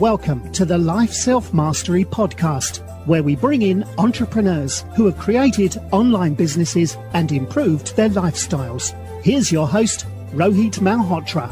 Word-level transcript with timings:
Welcome 0.00 0.50
to 0.52 0.64
the 0.64 0.78
Life 0.78 1.12
Self 1.12 1.52
Mastery 1.52 2.06
Podcast, 2.06 2.78
where 3.06 3.22
we 3.22 3.36
bring 3.36 3.60
in 3.60 3.84
entrepreneurs 3.98 4.86
who 4.96 5.04
have 5.04 5.18
created 5.18 5.76
online 5.92 6.32
businesses 6.32 6.96
and 7.12 7.30
improved 7.30 7.94
their 7.96 8.08
lifestyles. 8.08 8.94
Here's 9.22 9.52
your 9.52 9.68
host, 9.68 10.06
Rohit 10.32 10.78
Malhotra. 10.78 11.50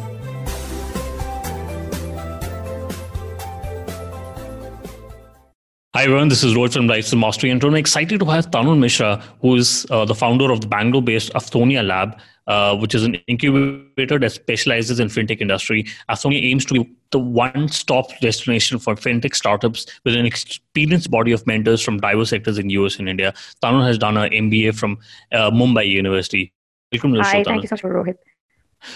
Hi 5.94 6.04
everyone, 6.04 6.28
this 6.28 6.42
is 6.42 6.54
Rohit 6.54 6.72
from 6.72 6.86
Life 6.86 7.04
Self 7.04 7.20
Mastery, 7.20 7.50
and 7.50 7.62
I'm 7.62 7.74
excited 7.74 8.18
to 8.20 8.26
have 8.30 8.50
Tanul 8.50 8.78
Mishra, 8.78 9.22
who 9.42 9.56
is 9.56 9.86
uh, 9.90 10.06
the 10.06 10.14
founder 10.14 10.50
of 10.50 10.62
the 10.62 10.68
Bangalore-based 10.68 11.34
Afthonia 11.34 11.86
Lab, 11.86 12.18
uh, 12.48 12.76
which 12.76 12.94
is 12.94 13.04
an 13.04 13.14
incubator 13.26 14.18
that 14.18 14.32
specializes 14.32 14.98
in 14.98 15.08
fintech 15.08 15.40
industry. 15.40 15.84
Afthonia 16.08 16.42
aims 16.42 16.64
to 16.64 16.74
be 16.74 16.90
the 17.12 17.18
one-stop 17.18 18.10
destination 18.20 18.78
for 18.78 18.94
fintech 18.94 19.34
startups 19.34 19.86
with 20.04 20.16
an 20.16 20.26
experienced 20.26 21.10
body 21.10 21.32
of 21.32 21.46
mentors 21.46 21.82
from 21.82 21.98
diverse 21.98 22.30
sectors 22.30 22.58
in 22.58 22.70
US 22.70 22.98
and 22.98 23.08
India. 23.08 23.32
Tanul 23.62 23.86
has 23.86 23.98
done 23.98 24.16
an 24.16 24.30
MBA 24.30 24.76
from 24.76 24.98
uh, 25.32 25.50
Mumbai 25.50 25.88
University. 25.88 26.52
Welcome 26.92 27.12
to 27.12 27.18
the 27.18 27.24
Hi, 27.24 27.44
thank 27.44 27.62
you 27.62 27.68
so 27.68 27.74
much, 27.74 27.82
Rohit. 27.82 28.16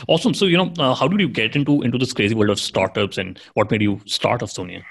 Awesome. 0.08 0.32
So, 0.32 0.46
you 0.46 0.56
know, 0.56 0.72
uh, 0.78 0.94
how 0.94 1.08
did 1.08 1.20
you 1.20 1.28
get 1.28 1.56
into 1.56 1.82
into 1.82 1.98
this 1.98 2.12
crazy 2.12 2.34
world 2.34 2.50
of 2.50 2.58
startups, 2.58 3.18
and 3.18 3.38
what 3.54 3.70
made 3.70 3.82
you 3.82 4.00
start 4.06 4.40
Afthonia? 4.40 4.82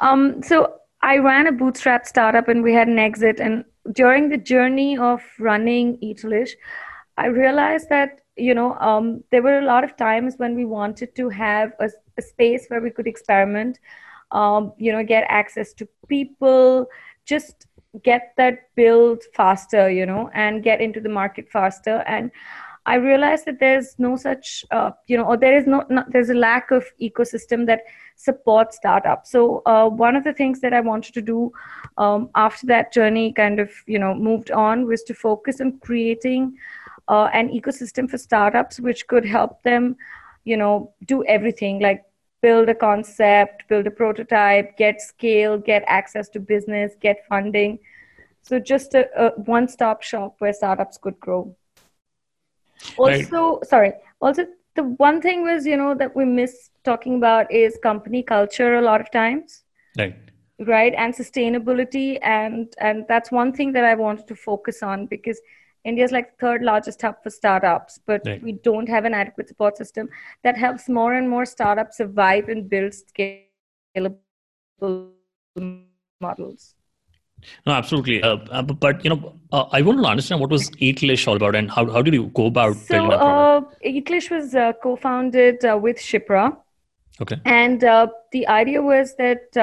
Um, 0.00 0.42
so 0.42 0.74
I 1.02 1.18
ran 1.18 1.46
a 1.46 1.52
bootstrap 1.52 2.06
startup, 2.06 2.48
and 2.48 2.62
we 2.62 2.72
had 2.72 2.86
an 2.86 2.98
exit. 2.98 3.40
And 3.40 3.64
during 3.92 4.28
the 4.28 4.36
journey 4.36 4.98
of 4.98 5.22
running 5.38 5.98
Eatlish, 5.98 6.50
I 7.16 7.26
realized 7.26 7.88
that 7.88 8.20
you 8.36 8.54
know 8.54 8.74
um, 8.74 9.22
there 9.30 9.42
were 9.42 9.58
a 9.58 9.64
lot 9.64 9.84
of 9.84 9.96
times 9.96 10.34
when 10.36 10.54
we 10.54 10.64
wanted 10.64 11.14
to 11.16 11.28
have 11.28 11.72
a, 11.80 11.90
a 12.18 12.22
space 12.22 12.66
where 12.68 12.80
we 12.80 12.90
could 12.90 13.06
experiment, 13.06 13.78
um, 14.30 14.72
you 14.78 14.92
know, 14.92 15.04
get 15.04 15.24
access 15.28 15.72
to 15.74 15.88
people, 16.08 16.86
just 17.24 17.66
get 18.02 18.32
that 18.36 18.74
build 18.74 19.22
faster, 19.34 19.88
you 19.90 20.06
know, 20.06 20.30
and 20.34 20.62
get 20.62 20.80
into 20.80 21.00
the 21.00 21.08
market 21.08 21.48
faster. 21.50 22.02
And 22.06 22.30
I 22.86 22.96
realized 22.96 23.46
that 23.46 23.60
there's 23.60 23.94
no 23.98 24.16
such, 24.16 24.64
uh, 24.70 24.90
you 25.06 25.16
know, 25.16 25.24
or 25.24 25.36
there 25.36 25.56
is 25.56 25.66
no, 25.66 25.84
not, 25.88 26.12
there's 26.12 26.28
a 26.28 26.34
lack 26.34 26.70
of 26.70 26.84
ecosystem 27.00 27.66
that 27.66 27.80
supports 28.16 28.76
startups. 28.76 29.30
So 29.30 29.62
uh, 29.64 29.88
one 29.88 30.16
of 30.16 30.24
the 30.24 30.34
things 30.34 30.60
that 30.60 30.74
I 30.74 30.80
wanted 30.80 31.14
to 31.14 31.22
do 31.22 31.52
um, 31.96 32.28
after 32.34 32.66
that 32.66 32.92
journey 32.92 33.32
kind 33.32 33.58
of, 33.58 33.70
you 33.86 33.98
know, 33.98 34.14
moved 34.14 34.50
on 34.50 34.86
was 34.86 35.02
to 35.04 35.14
focus 35.14 35.60
on 35.60 35.78
creating 35.78 36.58
uh, 37.08 37.28
an 37.32 37.48
ecosystem 37.48 38.08
for 38.08 38.18
startups 38.18 38.80
which 38.80 39.06
could 39.06 39.24
help 39.24 39.62
them 39.62 39.96
you 40.44 40.56
know 40.56 40.92
do 41.06 41.24
everything 41.24 41.80
like 41.80 42.04
build 42.42 42.68
a 42.68 42.74
concept 42.74 43.66
build 43.68 43.86
a 43.86 43.90
prototype 43.90 44.76
get 44.76 45.00
scale 45.00 45.56
get 45.58 45.82
access 45.86 46.28
to 46.28 46.38
business 46.40 46.92
get 47.00 47.26
funding. 47.28 47.78
So 48.42 48.58
just 48.58 48.92
a, 48.94 49.08
a 49.18 49.30
one-stop 49.40 50.02
shop 50.02 50.34
where 50.38 50.52
startups 50.52 50.98
could 50.98 51.18
grow. 51.18 51.56
Also 52.98 53.56
right. 53.56 53.66
sorry 53.66 53.92
also 54.20 54.46
the 54.76 54.84
one 55.06 55.22
thing 55.22 55.42
was 55.42 55.64
you 55.64 55.78
know 55.78 55.94
that 55.94 56.14
we 56.14 56.24
miss 56.24 56.70
talking 56.84 57.16
about 57.16 57.50
is 57.50 57.78
company 57.82 58.22
culture 58.22 58.74
a 58.74 58.82
lot 58.82 59.00
of 59.00 59.10
times. 59.10 59.62
Right. 59.98 60.14
Right 60.60 60.94
and 60.96 61.14
sustainability 61.14 62.18
and 62.22 62.74
and 62.78 63.06
that's 63.08 63.32
one 63.32 63.52
thing 63.52 63.72
that 63.72 63.84
i 63.84 63.94
wanted 63.94 64.28
to 64.28 64.36
focus 64.36 64.82
on 64.82 65.06
because 65.06 65.40
India 65.84 66.04
is 66.04 66.12
like 66.12 66.30
the 66.30 66.46
third 66.46 66.62
largest 66.62 67.02
hub 67.02 67.22
for 67.22 67.30
startups, 67.30 68.00
but 68.06 68.22
right. 68.24 68.42
we 68.42 68.52
don't 68.52 68.88
have 68.88 69.04
an 69.04 69.12
adequate 69.12 69.48
support 69.48 69.76
system 69.76 70.08
that 70.42 70.56
helps 70.56 70.88
more 70.88 71.14
and 71.14 71.28
more 71.28 71.44
startups 71.44 71.98
survive 71.98 72.48
and 72.48 72.70
build 72.70 72.92
scalable 72.92 74.16
models. 76.20 76.74
No, 77.66 77.72
absolutely. 77.72 78.22
Uh, 78.22 78.36
uh 78.50 78.62
but 78.62 79.04
you 79.04 79.10
know, 79.10 79.34
uh, 79.52 79.64
I 79.72 79.82
want 79.82 80.00
to 80.00 80.06
understand 80.06 80.40
what 80.40 80.50
was 80.50 80.70
Eatlish 80.70 81.28
all 81.28 81.36
about, 81.36 81.54
and 81.54 81.70
how 81.70 81.90
how 81.90 82.00
did 82.00 82.14
you 82.14 82.30
go 82.34 82.46
about 82.46 82.76
so, 82.76 82.94
building 82.94 83.10
that 83.10 83.20
product? 83.20 83.74
Uh, 83.74 83.88
Eatlish 83.90 84.30
was 84.30 84.54
uh, 84.54 84.72
co-founded 84.82 85.64
uh, 85.64 85.78
with 85.80 85.98
Shipra. 85.98 86.56
Okay. 87.20 87.38
And 87.44 87.84
uh, 87.84 88.06
the 88.32 88.46
idea 88.48 88.80
was 88.80 89.14
that 89.16 89.60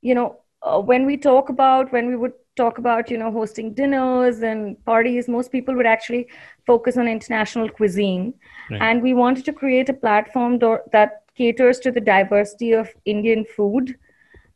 you 0.00 0.14
know 0.14 0.40
when 0.84 1.04
we 1.04 1.18
talk 1.18 1.50
about 1.50 1.92
when 1.92 2.06
we 2.08 2.16
would 2.16 2.32
talk 2.56 2.78
about 2.78 3.10
you 3.10 3.18
know 3.18 3.30
hosting 3.30 3.72
dinners 3.74 4.40
and 4.42 4.82
parties 4.84 5.28
most 5.28 5.52
people 5.52 5.74
would 5.74 5.86
actually 5.86 6.26
focus 6.66 6.96
on 6.96 7.08
international 7.08 7.68
cuisine. 7.68 8.34
Right. 8.70 8.82
and 8.82 9.02
we 9.02 9.14
wanted 9.14 9.44
to 9.46 9.52
create 9.52 9.88
a 9.88 9.94
platform 9.94 10.58
do- 10.58 10.78
that 10.92 11.22
caters 11.36 11.78
to 11.80 11.90
the 11.90 12.00
diversity 12.00 12.72
of 12.72 12.88
indian 13.04 13.44
food 13.56 13.94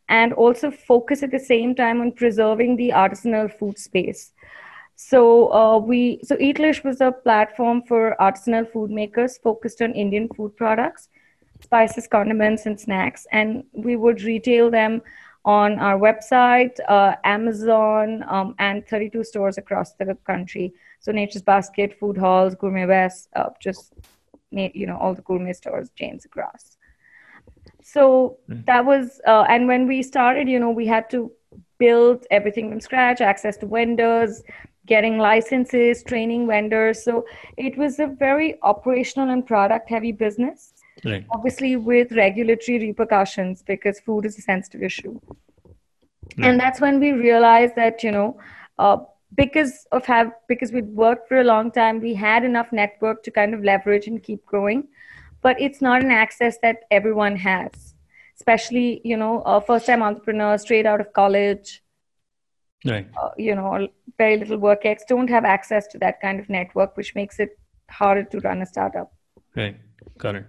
and 0.08 0.32
also 0.32 0.70
focus 0.70 1.22
at 1.22 1.30
the 1.30 1.38
same 1.38 1.74
time 1.74 2.00
on 2.00 2.12
preserving 2.12 2.76
the 2.76 2.90
artisanal 2.90 3.50
food 3.58 3.78
space. 3.78 4.32
So 4.96 5.52
uh, 5.52 5.78
we 5.78 6.20
so 6.24 6.36
eatlish 6.36 6.84
was 6.84 7.00
a 7.00 7.12
platform 7.12 7.82
for 7.88 8.16
artisanal 8.20 8.70
food 8.70 8.90
makers 8.90 9.38
focused 9.38 9.80
on 9.82 9.92
indian 9.92 10.28
food 10.36 10.56
products 10.56 11.08
spices 11.62 12.06
condiments 12.06 12.66
and 12.66 12.78
snacks. 12.80 13.26
And 13.32 13.64
we 13.72 13.96
would 13.96 14.22
retail 14.22 14.70
them 14.70 15.02
on 15.44 15.78
our 15.78 15.98
website, 15.98 16.78
uh, 16.88 17.16
Amazon, 17.24 18.24
um, 18.28 18.54
and 18.58 18.86
32 18.86 19.24
stores 19.24 19.58
across 19.58 19.94
the 19.94 20.16
country. 20.26 20.72
So 21.00 21.12
Nature's 21.12 21.42
Basket, 21.42 21.98
Food 21.98 22.16
Halls, 22.16 22.54
Gourmet 22.54 22.86
West, 22.86 23.28
uh, 23.34 23.50
just 23.60 23.94
you 24.50 24.86
know 24.86 24.96
all 24.96 25.14
the 25.14 25.22
gourmet 25.22 25.52
stores, 25.52 25.90
chains 25.96 26.24
across. 26.24 26.76
So 27.82 28.38
mm. 28.48 28.64
that 28.66 28.84
was, 28.84 29.20
uh, 29.26 29.46
and 29.48 29.66
when 29.66 29.86
we 29.86 30.02
started, 30.02 30.48
you 30.48 30.58
know, 30.58 30.70
we 30.70 30.86
had 30.86 31.08
to 31.10 31.32
build 31.78 32.26
everything 32.30 32.68
from 32.68 32.80
scratch, 32.80 33.20
access 33.20 33.56
to 33.58 33.66
vendors, 33.66 34.42
getting 34.86 35.18
licenses, 35.18 36.02
training 36.02 36.46
vendors. 36.46 37.02
So 37.02 37.24
it 37.56 37.78
was 37.78 37.98
a 37.98 38.06
very 38.06 38.60
operational 38.62 39.30
and 39.30 39.46
product 39.46 39.88
heavy 39.88 40.12
business 40.12 40.74
right. 41.04 41.26
obviously 41.30 41.76
with 41.76 42.12
regulatory 42.12 42.78
repercussions 42.78 43.62
because 43.62 44.00
food 44.00 44.24
is 44.24 44.38
a 44.38 44.42
sensitive 44.42 44.82
issue. 44.82 45.18
Right. 46.38 46.48
and 46.48 46.60
that's 46.60 46.80
when 46.80 47.00
we 47.00 47.12
realized 47.12 47.74
that 47.76 48.04
you 48.04 48.12
know 48.12 48.38
uh, 48.78 48.98
because 49.34 49.86
of 49.90 50.04
have 50.06 50.32
because 50.48 50.72
we'd 50.72 50.88
worked 50.88 51.28
for 51.28 51.40
a 51.40 51.44
long 51.44 51.70
time 51.72 52.00
we 52.00 52.14
had 52.14 52.44
enough 52.44 52.72
network 52.72 53.22
to 53.24 53.30
kind 53.30 53.54
of 53.54 53.64
leverage 53.64 54.06
and 54.06 54.22
keep 54.22 54.44
growing. 54.46 54.88
But 55.42 55.58
it's 55.58 55.80
not 55.80 56.04
an 56.04 56.10
access 56.10 56.58
that 56.62 56.80
everyone 56.90 57.36
has 57.36 57.94
especially 58.36 59.00
you 59.04 59.16
know 59.16 59.42
a 59.42 59.60
first 59.60 59.86
time 59.86 60.02
entrepreneur 60.02 60.56
straight 60.58 60.86
out 60.86 61.00
of 61.00 61.12
college. 61.12 61.82
Right. 62.84 63.06
Uh, 63.20 63.30
you 63.36 63.54
know 63.54 63.88
very 64.16 64.36
little 64.38 64.58
work 64.58 64.84
ex 64.84 65.04
don't 65.08 65.28
have 65.28 65.44
access 65.44 65.86
to 65.88 65.98
that 65.98 66.20
kind 66.20 66.40
of 66.40 66.48
network 66.48 66.96
which 66.96 67.14
makes 67.14 67.38
it 67.38 67.58
harder 67.90 68.24
to 68.24 68.38
run 68.40 68.62
a 68.62 68.66
startup. 68.66 69.12
Right. 69.56 69.76
Got 70.18 70.36
it 70.36 70.46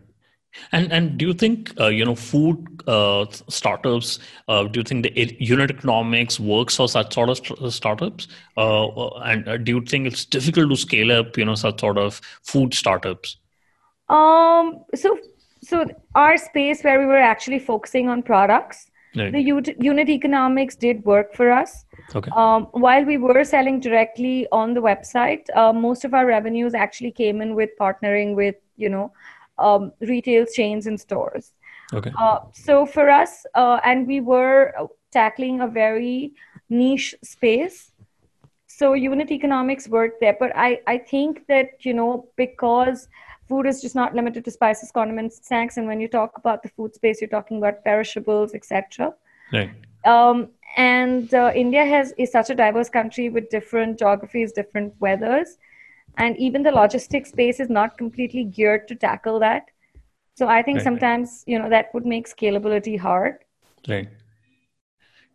and 0.71 0.91
and 0.91 1.17
do 1.17 1.27
you 1.27 1.33
think 1.33 1.73
uh, 1.79 1.87
you 1.87 2.05
know 2.05 2.15
food 2.15 2.83
uh, 2.87 3.25
startups? 3.47 4.19
Uh, 4.47 4.63
do 4.63 4.79
you 4.79 4.83
think 4.83 5.03
the 5.03 5.35
unit 5.39 5.71
economics 5.71 6.39
works 6.39 6.75
for 6.75 6.87
such 6.87 7.13
sort 7.13 7.29
of 7.29 7.37
st- 7.37 7.59
uh, 7.59 7.69
startups? 7.69 8.27
Uh, 8.57 8.87
uh, 8.87 9.19
and 9.25 9.65
do 9.65 9.71
you 9.73 9.81
think 9.81 10.07
it's 10.07 10.25
difficult 10.25 10.69
to 10.69 10.77
scale 10.77 11.11
up? 11.11 11.37
You 11.37 11.45
know, 11.45 11.55
such 11.55 11.79
sort 11.79 11.97
of 11.97 12.21
food 12.43 12.73
startups. 12.73 13.37
Um. 14.09 14.83
So 14.95 15.17
so 15.63 15.85
our 16.15 16.37
space 16.37 16.83
where 16.83 16.99
we 16.99 17.05
were 17.05 17.17
actually 17.17 17.59
focusing 17.59 18.09
on 18.09 18.23
products. 18.23 18.87
Right. 19.13 19.31
The 19.33 19.41
u- 19.41 19.75
unit 19.77 20.07
economics 20.07 20.77
did 20.77 21.03
work 21.03 21.35
for 21.35 21.51
us. 21.51 21.83
Okay. 22.15 22.31
Um, 22.33 22.67
while 22.71 23.03
we 23.03 23.17
were 23.17 23.43
selling 23.43 23.81
directly 23.81 24.47
on 24.53 24.73
the 24.73 24.81
website, 24.81 25.43
most 25.75 26.05
of 26.05 26.13
our 26.13 26.25
revenues 26.25 26.73
actually 26.73 27.11
came 27.11 27.41
in 27.41 27.53
with 27.53 27.71
partnering 27.79 28.35
with 28.35 28.55
you 28.77 28.89
know 28.89 29.11
um, 29.61 29.91
retail 30.01 30.45
chains 30.45 30.87
and 30.87 30.99
stores. 30.99 31.53
Okay. 31.93 32.11
Uh, 32.17 32.39
so 32.53 32.85
for 32.85 33.09
us, 33.09 33.45
uh, 33.55 33.79
and 33.83 34.07
we 34.07 34.21
were 34.21 34.73
tackling 35.11 35.61
a 35.61 35.67
very 35.67 36.33
niche 36.69 37.15
space. 37.23 37.91
So 38.67 38.93
unit 38.93 39.31
economics 39.31 39.87
worked 39.87 40.21
there, 40.21 40.35
but 40.39 40.51
I, 40.55 40.79
I 40.87 40.97
think 40.97 41.45
that 41.47 41.85
you 41.85 41.93
know 41.93 42.29
because 42.37 43.07
food 43.47 43.67
is 43.67 43.81
just 43.81 43.95
not 43.95 44.15
limited 44.15 44.45
to 44.45 44.51
spices, 44.51 44.91
condiments, 44.91 45.45
snacks, 45.45 45.77
and 45.77 45.85
when 45.87 45.99
you 45.99 46.07
talk 46.07 46.37
about 46.37 46.63
the 46.63 46.69
food 46.69 46.95
space, 46.95 47.19
you're 47.21 47.29
talking 47.29 47.57
about 47.57 47.83
perishables, 47.83 48.53
etc. 48.53 49.13
Right. 49.51 49.71
Um, 50.05 50.49
and 50.77 51.33
uh, 51.33 51.51
India 51.53 51.85
has 51.85 52.13
is 52.17 52.31
such 52.31 52.49
a 52.49 52.55
diverse 52.55 52.89
country 52.89 53.29
with 53.29 53.49
different 53.49 53.99
geographies, 53.99 54.53
different 54.53 54.93
weathers 55.01 55.57
and 56.17 56.37
even 56.37 56.63
the 56.63 56.71
logistics 56.71 57.29
space 57.29 57.59
is 57.59 57.69
not 57.69 57.97
completely 57.97 58.43
geared 58.43 58.87
to 58.87 58.95
tackle 58.95 59.39
that 59.39 59.65
so 60.35 60.47
i 60.47 60.61
think 60.61 60.77
right, 60.77 60.83
sometimes 60.83 61.29
right. 61.29 61.53
you 61.53 61.59
know 61.59 61.69
that 61.69 61.93
would 61.93 62.05
make 62.05 62.27
scalability 62.27 62.97
hard 62.99 63.37
right 63.87 64.09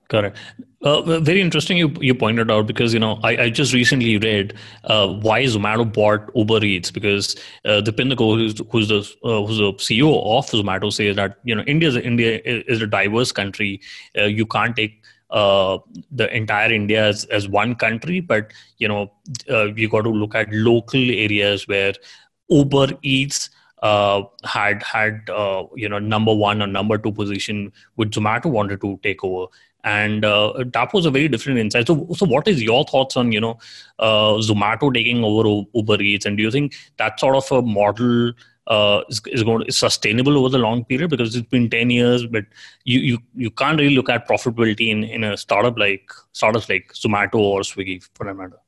Correct. 0.09 0.37
Uh, 0.83 1.19
very 1.21 1.41
interesting. 1.41 1.77
You 1.77 1.93
you 2.01 2.15
pointed 2.15 2.49
out 2.49 2.67
because 2.67 2.95
you 2.95 3.01
know 3.01 3.19
I, 3.25 3.31
I 3.45 3.51
just 3.51 3.75
recently 3.75 4.19
read 4.19 4.55
uh, 4.85 5.09
why 5.09 5.43
Zomato 5.45 5.91
bought 5.93 6.31
Uber 6.37 6.65
Eats 6.65 6.93
because 6.93 7.35
uh, 7.65 7.81
Deepinder 7.85 8.15
Goyal, 8.15 8.37
who's 8.37 8.61
who's 8.71 8.89
the 8.89 9.01
uh, 9.25 9.45
who's 9.45 9.59
the 9.59 9.73
CEO 9.73 10.13
of 10.39 10.47
Zomato, 10.47 10.93
says 10.93 11.17
that 11.17 11.39
you 11.43 11.57
know 11.57 11.63
India 11.63 11.89
is 11.89 11.97
India 11.97 12.41
is 12.45 12.83
a 12.83 12.87
diverse 12.87 13.33
country. 13.33 13.81
Uh, 14.17 14.25
you 14.25 14.47
can't 14.47 14.77
take 14.77 15.03
uh, 15.31 15.79
the 16.11 16.35
entire 16.35 16.73
India 16.73 17.07
as, 17.07 17.25
as 17.27 17.49
one 17.49 17.75
country, 17.75 18.21
but 18.21 18.53
you 18.79 18.89
know 18.89 19.13
uh, 19.51 19.65
you 19.75 19.89
got 19.89 20.03
to 20.03 20.11
look 20.11 20.35
at 20.35 20.53
local 20.53 21.01
areas 21.01 21.67
where 21.67 21.95
Uber 22.49 22.89
Eats 23.03 23.51
uh, 23.83 24.23
had 24.45 24.83
had 24.83 25.29
uh, 25.31 25.65
you 25.75 25.89
know 25.89 25.99
number 25.99 26.35
one 26.35 26.63
or 26.63 26.67
number 26.67 26.99
two 26.99 27.13
position, 27.13 27.73
which 27.97 28.11
Zomato 28.11 28.47
wanted 28.47 28.81
to 28.81 28.99
take 29.03 29.23
over 29.25 29.47
and 29.87 30.25
uh, 30.25 30.53
that 30.73 30.93
was 30.93 31.07
a 31.07 31.11
very 31.11 31.29
different 31.29 31.61
insight. 31.61 31.87
So, 31.87 32.09
so 32.17 32.27
what 32.27 32.49
is 32.49 32.61
your 32.61 32.85
thoughts 32.85 33.17
on 33.17 33.31
you 33.31 33.41
know 33.41 33.59
uh, 34.01 34.35
Zomato 34.49 34.93
taking 34.93 35.25
over 35.25 35.65
Uber 35.75 36.03
Eats, 36.03 36.27
and 36.27 36.37
do 36.37 36.43
you 36.43 36.51
think 36.51 36.75
that 36.99 37.19
sort 37.21 37.37
of 37.37 37.51
a 37.53 37.63
model 37.63 38.33
uh, 38.67 39.03
is, 39.09 39.21
is 39.27 39.43
going 39.43 39.61
to 39.61 39.67
is 39.67 39.79
sustainable 39.79 40.37
over 40.39 40.49
the 40.49 40.59
long 40.59 40.85
period? 40.85 41.11
Because 41.11 41.35
it's 41.35 41.49
been 41.49 41.71
ten 41.71 41.91
years, 41.91 42.27
but 42.27 42.45
you 42.85 43.01
you, 43.01 43.19
you 43.35 43.51
can't 43.51 43.79
really 43.79 43.95
look 43.95 44.09
at 44.09 44.29
profitability 44.29 44.91
in, 44.91 45.05
in 45.05 45.25
a 45.25 45.37
startup 45.37 45.79
like 45.79 46.11
startups 46.33 46.69
like 46.69 46.93
Zomato 46.93 47.37
or 47.37 47.61
Swiggy, 47.61 48.07
for 48.15 48.27
that 48.27 48.35
matter. 48.35 48.59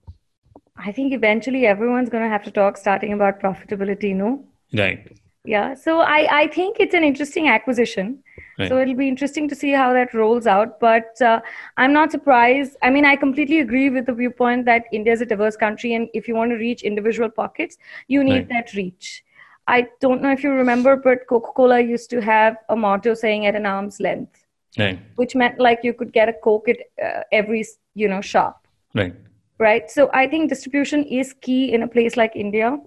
I 0.77 0.93
think 0.93 1.13
eventually 1.13 1.67
everyone's 1.67 2.09
going 2.09 2.23
to 2.23 2.29
have 2.29 2.45
to 2.45 2.51
talk 2.51 2.77
starting 2.77 3.13
about 3.13 3.41
profitability, 3.41 4.15
no? 4.15 4.45
Right. 4.73 5.17
Yeah. 5.45 5.75
So 5.75 6.01
I 6.01 6.43
I 6.43 6.47
think 6.49 6.77
it's 6.79 6.95
an 6.95 7.05
interesting 7.05 7.49
acquisition 7.49 8.23
Right. 8.59 8.69
So 8.69 8.79
it'll 8.81 8.95
be 8.95 9.07
interesting 9.07 9.49
to 9.49 9.55
see 9.55 9.71
how 9.71 9.93
that 9.93 10.13
rolls 10.13 10.47
out. 10.47 10.81
But 10.81 11.21
uh, 11.23 11.41
I'm 11.77 11.93
not 11.93 12.11
surprised. 12.11 12.77
I 12.83 12.91
mean, 12.91 13.05
I 13.05 13.15
completely 13.15 13.61
agree 13.61 13.89
with 13.89 14.07
the 14.07 14.13
viewpoint 14.13 14.65
that 14.65 14.85
India 14.93 15.13
is 15.13 15.21
a 15.21 15.27
diverse 15.27 15.57
country, 15.57 15.95
and 15.95 16.09
if 16.13 16.27
you 16.27 16.35
want 16.35 16.51
to 16.51 16.57
reach 16.57 16.83
individual 16.83 17.31
pockets, 17.31 17.79
you 18.09 18.25
need 18.25 18.33
right. 18.33 18.49
that 18.49 18.75
reach. 18.75 19.25
I 19.69 19.87
don't 20.01 20.23
know 20.23 20.33
if 20.33 20.43
you 20.43 20.51
remember, 20.51 20.97
but 20.97 21.27
Coca 21.29 21.53
Cola 21.53 21.81
used 21.81 22.11
to 22.11 22.21
have 22.21 22.57
a 22.69 22.75
motto 22.75 23.15
saying 23.15 23.47
at 23.47 23.55
an 23.55 23.67
arm's 23.67 24.01
length, 24.01 24.45
right. 24.79 24.99
which 25.17 25.35
meant 25.35 25.61
like 25.61 25.81
you 25.83 25.93
could 25.93 26.13
get 26.13 26.29
a 26.29 26.33
Coke 26.33 26.69
at 26.69 26.79
uh, 27.05 27.23
every 27.31 27.65
you 27.95 28.09
know 28.09 28.21
shop. 28.21 28.67
Right. 28.95 29.15
Right. 29.59 29.91
So 29.91 30.11
I 30.13 30.27
think 30.27 30.49
distribution 30.49 31.05
is 31.05 31.35
key 31.41 31.73
in 31.73 31.83
a 31.83 31.89
place 31.89 32.17
like 32.17 32.35
India 32.35 32.79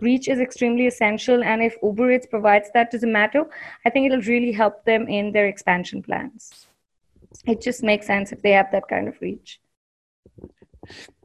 reach 0.00 0.28
is 0.28 0.40
extremely 0.40 0.86
essential. 0.86 1.42
And 1.44 1.62
if 1.62 1.76
Uber 1.82 2.12
Eats 2.12 2.26
provides 2.26 2.70
that 2.74 2.90
to 2.90 2.98
Zomato, 2.98 3.48
I 3.84 3.90
think 3.90 4.06
it'll 4.06 4.22
really 4.22 4.52
help 4.52 4.84
them 4.84 5.08
in 5.08 5.32
their 5.32 5.46
expansion 5.46 6.02
plans. 6.02 6.66
It 7.46 7.60
just 7.60 7.82
makes 7.82 8.06
sense 8.06 8.32
if 8.32 8.42
they 8.42 8.52
have 8.52 8.70
that 8.72 8.88
kind 8.88 9.08
of 9.08 9.20
reach. 9.20 9.60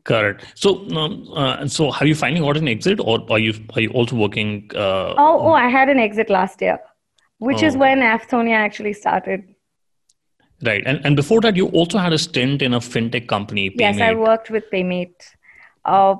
Correct. 0.05 0.45
So, 0.53 0.87
um, 0.91 1.27
uh, 1.33 1.67
so 1.67 1.91
have 1.91 2.07
you 2.07 2.15
finally 2.15 2.39
got 2.39 2.57
an 2.57 2.67
exit, 2.67 2.99
or 2.99 3.25
are 3.29 3.39
you 3.39 3.53
are 3.75 3.81
you 3.81 3.89
also 3.89 4.15
working? 4.15 4.69
Uh, 4.73 5.15
oh, 5.17 5.39
oh, 5.47 5.51
I 5.51 5.67
had 5.67 5.89
an 5.89 5.97
exit 5.97 6.29
last 6.29 6.61
year, 6.61 6.79
which 7.39 7.63
oh. 7.63 7.67
is 7.67 7.75
when 7.75 7.99
Afthonia 7.99 8.53
actually 8.53 8.93
started. 8.93 9.43
Right, 10.63 10.83
and 10.85 11.03
and 11.03 11.15
before 11.15 11.41
that, 11.41 11.55
you 11.55 11.67
also 11.69 11.97
had 11.97 12.13
a 12.13 12.19
stint 12.19 12.61
in 12.61 12.75
a 12.75 12.79
fintech 12.79 13.27
company. 13.27 13.71
Paymate. 13.71 13.79
Yes, 13.79 13.99
I 13.99 14.13
worked 14.13 14.51
with 14.51 14.69
Paymate. 14.71 15.35
Uh, 15.83 16.15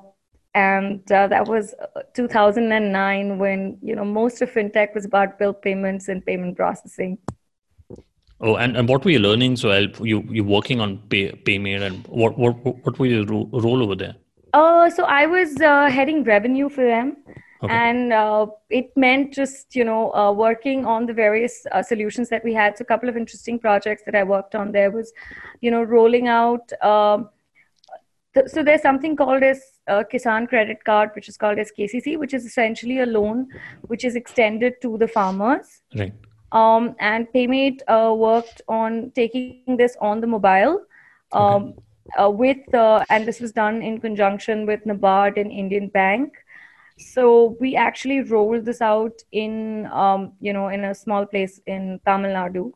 and 0.56 1.12
uh, 1.12 1.28
that 1.28 1.48
was 1.48 1.76
uh, 1.96 2.02
2009 2.16 3.38
when 3.38 3.78
you 3.84 3.96
know 3.96 4.06
most 4.06 4.42
of 4.42 4.50
fintech 4.52 4.96
was 4.96 5.06
about 5.06 5.38
bill 5.38 5.54
payments 5.54 6.08
and 6.08 6.26
payment 6.26 6.56
processing 6.56 7.18
oh 8.42 8.56
and, 8.56 8.76
and 8.78 8.90
what 8.90 9.04
were 9.06 9.12
you 9.12 9.20
learning 9.20 9.56
so 9.56 9.72
you 10.02 10.22
you 10.30 10.44
working 10.44 10.82
on 10.82 10.98
pay, 11.10 11.32
payment 11.32 11.84
and 11.84 12.08
what 12.08 12.38
what 12.38 12.54
what 12.66 13.00
were 13.00 13.06
your 13.06 13.26
role 13.26 13.84
over 13.84 13.96
there 13.96 14.16
uh, 14.54 14.90
so 14.90 15.04
i 15.06 15.26
was 15.26 15.60
uh, 15.62 15.90
heading 15.90 16.24
revenue 16.24 16.70
for 16.70 16.84
them 16.84 17.18
okay. 17.64 17.74
and 17.74 18.14
uh, 18.14 18.46
it 18.70 18.92
meant 18.96 19.34
just 19.34 19.76
you 19.76 19.84
know 19.84 20.14
uh, 20.14 20.32
working 20.32 20.86
on 20.86 21.06
the 21.06 21.14
various 21.14 21.66
uh, 21.72 21.82
solutions 21.82 22.30
that 22.30 22.44
we 22.44 22.54
had 22.54 22.78
so 22.78 22.82
a 22.82 22.86
couple 22.86 23.10
of 23.10 23.18
interesting 23.18 23.60
projects 23.60 24.04
that 24.06 24.16
i 24.16 24.24
worked 24.24 24.56
on 24.56 24.72
there 24.72 24.92
was 24.92 25.14
you 25.62 25.72
know 25.72 25.84
rolling 25.84 26.28
out 26.28 26.72
um, 26.84 27.30
th- 28.34 28.48
so 28.48 28.64
there's 28.64 28.82
something 28.82 29.16
called 29.16 29.44
as 29.44 29.62
a 29.88 30.04
Kisan 30.04 30.48
credit 30.48 30.84
card, 30.84 31.12
which 31.16 31.30
is 31.30 31.38
called 31.38 31.60
as 31.60 31.72
KCC, 31.78 32.18
which 32.18 32.34
is 32.34 32.46
essentially 32.46 33.00
a 33.00 33.06
loan 33.06 33.48
which 33.84 34.04
is 34.04 34.16
extended 34.16 34.82
to 34.82 34.98
the 34.98 35.08
farmers. 35.08 35.82
Right. 35.96 36.14
Um, 36.52 36.96
and 37.00 37.28
Paymate 37.34 37.82
uh, 37.88 38.14
worked 38.14 38.62
on 38.68 39.12
taking 39.16 39.78
this 39.78 39.98
on 40.00 40.22
the 40.22 40.28
mobile. 40.28 40.86
Um, 41.32 41.64
okay. 41.64 42.24
uh, 42.24 42.30
with 42.30 42.74
uh, 42.74 43.04
and 43.10 43.28
this 43.28 43.40
was 43.40 43.52
done 43.52 43.82
in 43.82 44.00
conjunction 44.00 44.66
with 44.66 44.84
NABARD 44.86 45.38
and 45.38 45.52
Indian 45.52 45.88
Bank. 45.88 46.34
So 46.98 47.58
we 47.60 47.76
actually 47.76 48.22
rolled 48.22 48.64
this 48.64 48.82
out 48.82 49.22
in 49.32 49.88
um, 49.88 50.34
you 50.40 50.54
know 50.54 50.70
in 50.70 50.86
a 50.86 50.96
small 50.96 51.26
place 51.26 51.60
in 51.66 52.00
Tamil 52.06 52.32
Nadu. 52.32 52.72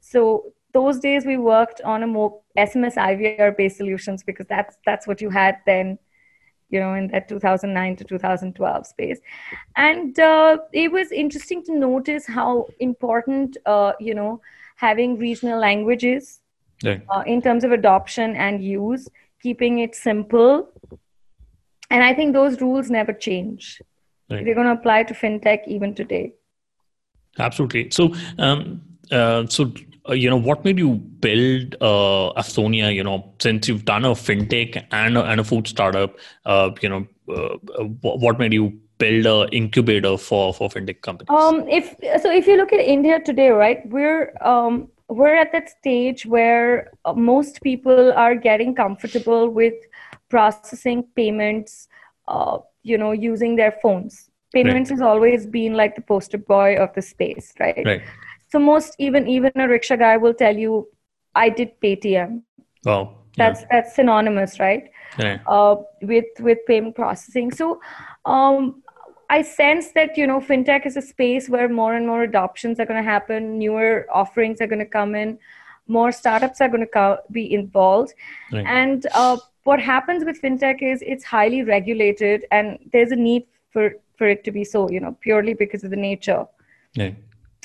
So 0.00 0.52
those 0.72 1.00
days 1.00 1.26
we 1.26 1.36
worked 1.36 1.80
on 1.82 2.02
a 2.02 2.06
more 2.06 2.40
SMS 2.56 2.94
IVR 2.94 3.56
based 3.56 3.76
solutions 3.76 4.22
because 4.22 4.46
that's 4.46 4.76
that's 4.86 5.06
what 5.06 5.20
you 5.20 5.30
had 5.30 5.58
then 5.66 5.98
you 6.70 6.78
know, 6.80 6.94
in 6.94 7.08
that 7.08 7.28
2009 7.28 7.96
to 7.96 8.04
2012 8.04 8.86
space. 8.86 9.20
And 9.76 10.18
uh, 10.18 10.58
it 10.72 10.92
was 10.92 11.12
interesting 11.12 11.64
to 11.64 11.74
notice 11.76 12.26
how 12.26 12.66
important, 12.78 13.56
uh, 13.66 13.92
you 13.98 14.14
know, 14.14 14.40
having 14.76 15.18
regional 15.18 15.58
languages 15.58 16.40
yeah. 16.82 16.98
uh, 17.08 17.22
in 17.26 17.42
terms 17.42 17.64
of 17.64 17.72
adoption 17.72 18.36
and 18.36 18.62
use, 18.62 19.08
keeping 19.42 19.78
it 19.80 19.94
simple. 19.94 20.70
And 21.90 22.02
I 22.04 22.14
think 22.14 22.34
those 22.34 22.60
rules 22.60 22.90
never 22.90 23.12
change. 23.12 23.80
Right. 24.30 24.44
They're 24.44 24.54
going 24.54 24.66
to 24.66 24.74
apply 24.74 25.04
to 25.04 25.14
fintech 25.14 25.66
even 25.66 25.94
today. 25.94 26.34
Absolutely. 27.38 27.90
So, 27.90 28.14
um, 28.38 28.82
uh, 29.10 29.46
so 29.46 29.72
uh, 30.08 30.14
you 30.14 30.30
know 30.30 30.36
what 30.36 30.64
made 30.64 30.78
you 30.78 30.94
build 30.94 31.74
uh, 31.80 32.32
Afthonia? 32.40 32.94
You 32.94 33.04
know, 33.04 33.32
since 33.38 33.68
you've 33.68 33.84
done 33.84 34.04
a 34.04 34.10
fintech 34.10 34.84
and 34.90 35.18
a, 35.18 35.24
and 35.24 35.40
a 35.40 35.44
food 35.44 35.66
startup, 35.66 36.16
uh, 36.46 36.70
you 36.80 36.88
know, 36.88 37.06
uh, 37.28 37.56
uh 37.78 37.84
what 38.02 38.38
made 38.38 38.52
you 38.52 38.78
build 38.98 39.26
a 39.26 39.54
incubator 39.54 40.16
for 40.16 40.54
for 40.54 40.68
fintech 40.68 41.02
companies? 41.02 41.28
Um, 41.30 41.68
if 41.68 41.94
so, 42.22 42.30
if 42.30 42.46
you 42.46 42.56
look 42.56 42.72
at 42.72 42.80
India 42.80 43.20
today, 43.20 43.50
right, 43.50 43.86
we're 43.88 44.32
um, 44.40 44.88
we're 45.08 45.34
at 45.34 45.52
that 45.52 45.68
stage 45.68 46.24
where 46.26 46.92
uh, 47.04 47.12
most 47.12 47.60
people 47.62 48.12
are 48.12 48.34
getting 48.34 48.74
comfortable 48.74 49.48
with 49.48 49.74
processing 50.28 51.02
payments. 51.16 51.88
you 52.84 52.96
know, 52.96 53.12
using 53.12 53.56
their 53.56 53.72
phones. 53.82 54.30
Payments 54.54 54.90
right. 54.90 54.98
has 54.98 55.02
always 55.02 55.46
been 55.46 55.74
like 55.74 55.94
the 55.94 56.00
poster 56.00 56.38
boy 56.38 56.76
of 56.76 56.94
the 56.94 57.02
space, 57.02 57.52
right? 57.60 57.82
Right 57.84 58.02
so 58.50 58.58
most 58.58 58.94
even 58.98 59.28
even 59.28 59.52
a 59.56 59.68
rickshaw 59.68 59.96
guy 59.96 60.16
will 60.16 60.34
tell 60.34 60.56
you, 60.56 60.88
I 61.34 61.48
did 61.48 61.80
Paytm. 61.80 62.42
Wow. 62.84 63.18
That's 63.36 63.60
yeah. 63.60 63.66
that's 63.70 63.94
synonymous, 63.94 64.58
right? 64.58 64.90
Yeah. 65.18 65.38
Uh, 65.46 65.76
with 66.02 66.26
with 66.40 66.58
payment 66.66 66.94
processing. 66.94 67.52
So 67.52 67.80
um, 68.24 68.82
I 69.30 69.42
sense 69.42 69.92
that 69.92 70.16
you 70.16 70.26
know 70.26 70.40
fintech 70.40 70.86
is 70.86 70.96
a 70.96 71.02
space 71.02 71.48
where 71.48 71.68
more 71.68 71.94
and 71.94 72.06
more 72.06 72.22
adoptions 72.22 72.80
are 72.80 72.86
going 72.86 73.02
to 73.02 73.08
happen, 73.08 73.58
newer 73.58 74.06
offerings 74.12 74.60
are 74.60 74.66
going 74.66 74.80
to 74.80 74.92
come 74.98 75.14
in, 75.14 75.38
more 75.86 76.10
startups 76.10 76.60
are 76.60 76.68
going 76.68 76.80
to 76.80 76.86
co- 76.86 77.18
be 77.30 77.52
involved, 77.52 78.14
right. 78.52 78.66
and 78.66 79.06
uh, 79.14 79.36
what 79.64 79.80
happens 79.80 80.24
with 80.24 80.40
fintech 80.40 80.82
is 80.82 81.02
it's 81.02 81.24
highly 81.24 81.62
regulated, 81.62 82.46
and 82.50 82.78
there's 82.92 83.12
a 83.12 83.16
need 83.16 83.46
for 83.70 83.92
for 84.16 84.26
it 84.26 84.42
to 84.42 84.50
be 84.50 84.64
so, 84.64 84.90
you 84.90 84.98
know, 84.98 85.16
purely 85.20 85.54
because 85.54 85.84
of 85.84 85.90
the 85.90 85.96
nature. 85.96 86.44
Yeah 86.94 87.10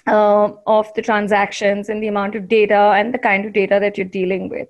uh, 0.08 0.52
of 0.68 0.94
the 0.96 1.02
transactions 1.02 1.90
and 1.90 2.02
the 2.02 2.08
amount 2.08 2.36
of 2.36 2.48
data 2.48 2.94
and 2.96 3.14
the 3.14 3.18
kind 3.20 3.46
of 3.46 3.54
data 3.54 3.80
that 3.80 3.98
you're 3.98 4.06
dealing 4.06 4.50
with. 4.50 4.68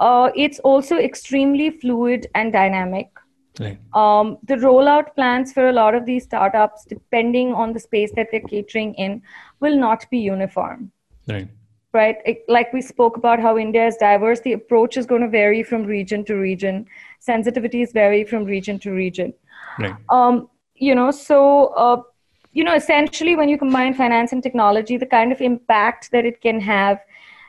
Uh, 0.00 0.30
it's 0.36 0.58
also 0.60 0.96
extremely 0.96 1.70
fluid 1.70 2.26
and 2.34 2.52
dynamic. 2.52 3.08
Right. 3.60 3.78
Um, 3.94 4.38
the 4.42 4.56
rollout 4.56 5.14
plans 5.14 5.52
for 5.52 5.68
a 5.68 5.72
lot 5.72 5.94
of 5.94 6.04
these 6.04 6.24
startups, 6.24 6.84
depending 6.84 7.54
on 7.54 7.72
the 7.72 7.78
space 7.78 8.10
that 8.16 8.28
they're 8.30 8.40
catering 8.40 8.94
in, 8.94 9.22
will 9.60 9.76
not 9.76 10.04
be 10.10 10.18
uniform. 10.18 10.90
Right. 11.28 11.48
Right. 11.92 12.16
It, 12.26 12.44
like 12.48 12.72
we 12.72 12.82
spoke 12.82 13.16
about 13.16 13.38
how 13.38 13.56
India 13.56 13.86
is 13.86 13.96
diverse, 13.96 14.40
the 14.40 14.54
approach 14.54 14.96
is 14.96 15.06
going 15.06 15.22
to 15.22 15.28
vary 15.28 15.62
from 15.62 15.84
region 15.84 16.24
to 16.24 16.34
region. 16.34 16.86
Sensitivities 17.24 17.92
vary 17.92 18.24
from 18.24 18.44
region 18.44 18.80
to 18.80 18.90
region. 18.90 19.32
Right. 19.78 19.94
Um, 20.08 20.50
you 20.74 20.96
know, 20.96 21.12
so 21.12 21.66
uh, 21.66 22.02
you 22.54 22.64
know, 22.64 22.74
essentially, 22.74 23.36
when 23.36 23.48
you 23.48 23.58
combine 23.58 23.94
finance 23.94 24.32
and 24.32 24.42
technology, 24.42 24.96
the 24.96 25.06
kind 25.06 25.32
of 25.32 25.40
impact 25.40 26.10
that 26.12 26.24
it 26.24 26.40
can 26.40 26.60
have 26.60 26.98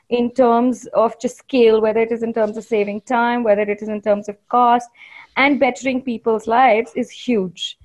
in 0.10 0.32
terms 0.32 0.88
of 0.94 1.18
just 1.22 1.38
scale, 1.38 1.80
whether 1.82 2.02
it 2.02 2.12
is 2.12 2.24
in 2.24 2.34
terms 2.34 2.58
of 2.58 2.64
saving 2.64 3.02
time, 3.02 3.44
whether 3.44 3.62
it 3.62 3.82
is 3.82 3.88
in 3.88 4.02
terms 4.02 4.28
of 4.30 4.36
cost, 4.50 4.90
and 5.38 5.60
bettering 5.60 6.02
people's 6.02 6.48
lives, 6.48 6.92
is 6.96 7.10
huge. 7.10 7.78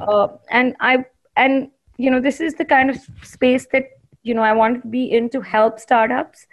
Uh, 0.00 0.28
and 0.50 0.76
I 0.80 1.04
and 1.36 1.70
you 1.96 2.10
know, 2.10 2.20
this 2.20 2.40
is 2.40 2.54
the 2.54 2.64
kind 2.64 2.90
of 2.90 2.96
space 3.22 3.66
that 3.72 3.84
you 4.22 4.34
know 4.34 4.42
I 4.42 4.52
want 4.52 4.82
to 4.82 4.88
be 4.88 5.04
in 5.20 5.30
to 5.30 5.40
help 5.40 5.78
startups 5.88 6.46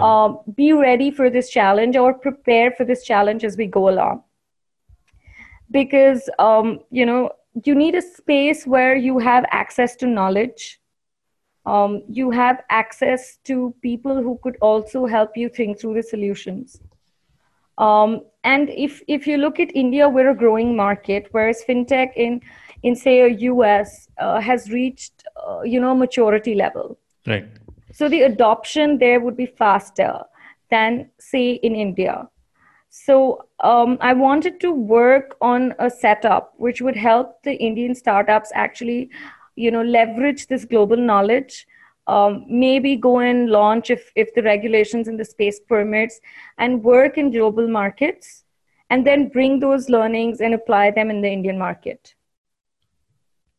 Um, 0.00 0.38
be 0.56 0.72
ready 0.72 1.10
for 1.16 1.30
this 1.30 1.50
challenge 1.50 1.96
or 2.02 2.14
prepare 2.14 2.70
for 2.76 2.84
this 2.90 3.04
challenge 3.04 3.44
as 3.44 3.56
we 3.56 3.66
go 3.66 3.88
along. 3.88 4.22
Because, 5.70 6.30
um, 6.38 6.80
you 6.90 7.04
know, 7.06 7.30
you 7.62 7.74
need 7.74 7.94
a 7.94 8.02
space 8.02 8.66
where 8.66 8.96
you 8.96 9.18
have 9.18 9.44
access 9.50 9.94
to 9.96 10.06
knowledge. 10.06 10.80
Um, 11.66 12.02
you 12.08 12.30
have 12.30 12.62
access 12.68 13.38
to 13.44 13.74
people 13.80 14.22
who 14.22 14.38
could 14.42 14.56
also 14.60 15.06
help 15.06 15.36
you 15.36 15.48
think 15.48 15.80
through 15.80 15.94
the 15.94 16.02
solutions. 16.02 16.80
Um, 17.78 18.20
and 18.44 18.68
if 18.70 19.02
if 19.08 19.26
you 19.26 19.38
look 19.38 19.58
at 19.58 19.74
India, 19.74 20.08
we're 20.08 20.30
a 20.30 20.34
growing 20.34 20.76
market, 20.76 21.28
whereas 21.30 21.64
fintech 21.66 22.12
in 22.16 22.40
in 22.82 22.94
say 22.94 23.22
a 23.22 23.28
US 23.50 24.08
uh, 24.18 24.40
has 24.40 24.70
reached 24.70 25.24
uh, 25.36 25.62
you 25.62 25.80
know 25.80 25.94
maturity 25.94 26.54
level. 26.54 26.98
Right. 27.26 27.48
So 27.92 28.08
the 28.08 28.22
adoption 28.22 28.98
there 28.98 29.20
would 29.20 29.36
be 29.36 29.46
faster 29.46 30.20
than 30.70 31.10
say 31.18 31.52
in 31.52 31.74
India. 31.74 32.28
So 32.96 33.48
um, 33.58 33.98
I 34.00 34.12
wanted 34.12 34.60
to 34.60 34.70
work 34.70 35.36
on 35.40 35.74
a 35.80 35.90
setup 35.90 36.54
which 36.58 36.80
would 36.80 36.94
help 36.94 37.42
the 37.42 37.54
Indian 37.54 37.92
startups 37.92 38.52
actually, 38.54 39.10
you 39.56 39.72
know, 39.72 39.82
leverage 39.82 40.46
this 40.46 40.64
global 40.64 40.96
knowledge 40.96 41.66
um, 42.06 42.44
maybe 42.48 42.94
go 42.94 43.18
and 43.18 43.50
launch 43.50 43.90
if, 43.90 44.12
if 44.14 44.32
the 44.34 44.44
regulations 44.44 45.08
in 45.08 45.16
the 45.16 45.24
space 45.24 45.58
permits 45.58 46.20
and 46.58 46.84
work 46.84 47.18
in 47.18 47.32
global 47.32 47.66
markets 47.66 48.44
and 48.90 49.04
then 49.04 49.28
bring 49.28 49.58
those 49.58 49.88
learnings 49.88 50.40
and 50.40 50.54
apply 50.54 50.92
them 50.92 51.10
in 51.10 51.20
the 51.20 51.32
indian 51.32 51.58
market. 51.58 52.14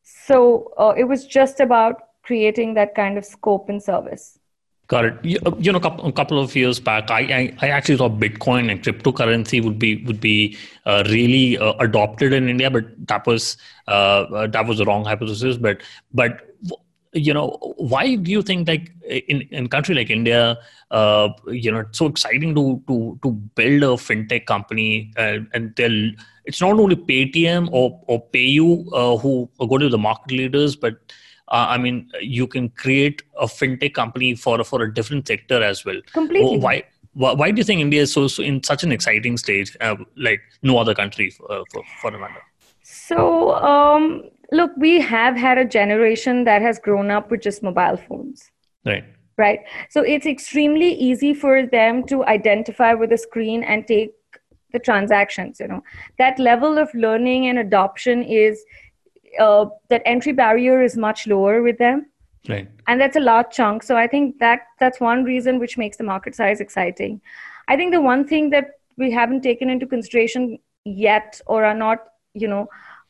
So 0.01 0.71
uh, 0.77 0.93
it 0.95 1.03
was 1.03 1.27
just 1.27 1.59
about 1.59 2.03
creating 2.23 2.75
that 2.75 2.95
kind 2.95 3.17
of 3.17 3.25
scope 3.25 3.67
and 3.67 3.83
service 3.83 4.39
Got 4.87 5.05
it. 5.05 5.25
You, 5.25 5.39
uh, 5.45 5.51
you 5.57 5.71
know, 5.71 5.79
a 5.79 6.11
couple 6.11 6.39
of 6.39 6.55
years 6.55 6.79
back, 6.79 7.09
I, 7.09 7.21
I, 7.21 7.57
I 7.61 7.69
actually 7.69 7.97
thought 7.97 8.19
Bitcoin 8.19 8.69
and 8.69 8.83
cryptocurrency 8.83 9.63
would 9.63 9.79
be 9.79 10.03
would 10.05 10.19
be 10.19 10.57
uh, 10.85 11.03
really 11.07 11.57
uh, 11.57 11.73
adopted 11.79 12.33
in 12.33 12.47
India, 12.47 12.69
but 12.69 12.85
that 13.07 13.25
was 13.25 13.57
uh, 13.87 13.91
uh 13.91 14.47
that 14.47 14.67
was 14.67 14.77
the 14.77 14.85
wrong 14.85 15.03
hypothesis. 15.03 15.57
But 15.57 15.81
but 16.13 16.41
you 17.13 17.33
know 17.33 17.57
why 17.77 18.15
do 18.15 18.29
you 18.29 18.41
think 18.43 18.67
like 18.67 18.91
in 19.09 19.41
in 19.51 19.69
country 19.69 19.95
like 19.95 20.09
india 20.09 20.57
uh, 20.91 21.29
you 21.47 21.71
know 21.71 21.79
it's 21.79 21.97
so 21.97 22.07
exciting 22.07 22.53
to 22.53 22.81
to 22.87 23.17
to 23.23 23.31
build 23.59 23.83
a 23.83 23.93
fintech 24.07 24.45
company 24.45 25.13
and 25.17 25.73
they'll 25.77 26.11
it's 26.43 26.59
not 26.59 26.77
only 26.77 26.95
paytm 26.95 27.69
or 27.71 27.99
or 28.07 28.21
payu 28.33 28.67
who 29.21 29.49
going 29.65 29.79
to 29.79 29.87
the 29.87 29.97
market 29.97 30.31
leaders 30.31 30.75
but 30.75 31.15
uh, 31.49 31.67
i 31.69 31.77
mean 31.77 32.09
you 32.21 32.47
can 32.47 32.69
create 32.69 33.23
a 33.39 33.45
fintech 33.45 33.93
company 33.93 34.35
for 34.35 34.63
for 34.63 34.81
a 34.83 34.93
different 34.93 35.27
sector 35.27 35.61
as 35.63 35.85
well 35.85 35.99
completely 36.13 36.57
why 36.57 36.83
why, 37.13 37.49
do 37.49 37.59
you 37.59 37.63
think 37.63 37.79
india 37.79 38.01
is 38.01 38.11
so, 38.11 38.27
so 38.27 38.43
in 38.43 38.61
such 38.61 38.83
an 38.83 38.91
exciting 38.91 39.37
stage 39.37 39.77
uh, 39.79 39.95
like 40.17 40.41
no 40.63 40.77
other 40.77 40.93
country 40.93 41.29
for 41.29 41.51
uh, 41.51 41.63
for, 41.71 41.83
for 42.01 42.11
the 42.11 42.17
matter 42.17 42.41
so 42.83 43.55
um 43.55 44.29
look, 44.51 44.71
we 44.77 45.01
have 45.01 45.35
had 45.35 45.57
a 45.57 45.65
generation 45.65 46.43
that 46.45 46.61
has 46.61 46.79
grown 46.79 47.11
up 47.11 47.31
with 47.31 47.41
just 47.41 47.63
mobile 47.63 47.97
phones. 47.97 48.51
Right. 48.85 49.03
Right. 49.37 49.59
So 49.89 50.01
it's 50.01 50.25
extremely 50.25 50.93
easy 50.93 51.33
for 51.33 51.65
them 51.65 52.05
to 52.07 52.25
identify 52.25 52.93
with 52.93 53.11
a 53.11 53.17
screen 53.17 53.63
and 53.63 53.85
take 53.85 54.11
the 54.71 54.79
transactions. 54.79 55.59
You 55.59 55.67
know, 55.67 55.83
that 56.17 56.39
level 56.39 56.77
of 56.77 56.93
learning 56.93 57.47
and 57.47 57.59
adoption 57.59 58.23
is 58.23 58.63
uh, 59.39 59.65
that 59.89 60.01
entry 60.05 60.31
barrier 60.31 60.81
is 60.81 60.97
much 60.97 61.27
lower 61.27 61.61
with 61.61 61.77
them. 61.77 62.07
Right. 62.47 62.69
And 62.87 63.01
that's 63.01 63.15
a 63.15 63.19
large 63.19 63.51
chunk. 63.51 63.83
So 63.83 63.97
I 63.97 64.07
think 64.07 64.39
that 64.39 64.61
that's 64.79 64.99
one 64.99 65.23
reason 65.23 65.59
which 65.59 65.77
makes 65.77 65.97
the 65.97 66.03
market 66.03 66.35
size 66.35 66.59
exciting. 66.59 67.21
I 67.67 67.75
think 67.75 67.93
the 67.93 68.01
one 68.01 68.27
thing 68.27 68.51
that 68.51 68.71
we 68.97 69.11
haven't 69.11 69.41
taken 69.41 69.69
into 69.69 69.87
consideration 69.87 70.59
yet 70.83 71.41
or 71.47 71.65
are 71.65 71.73
not, 71.73 72.05
you 72.33 72.47
know, 72.47 72.67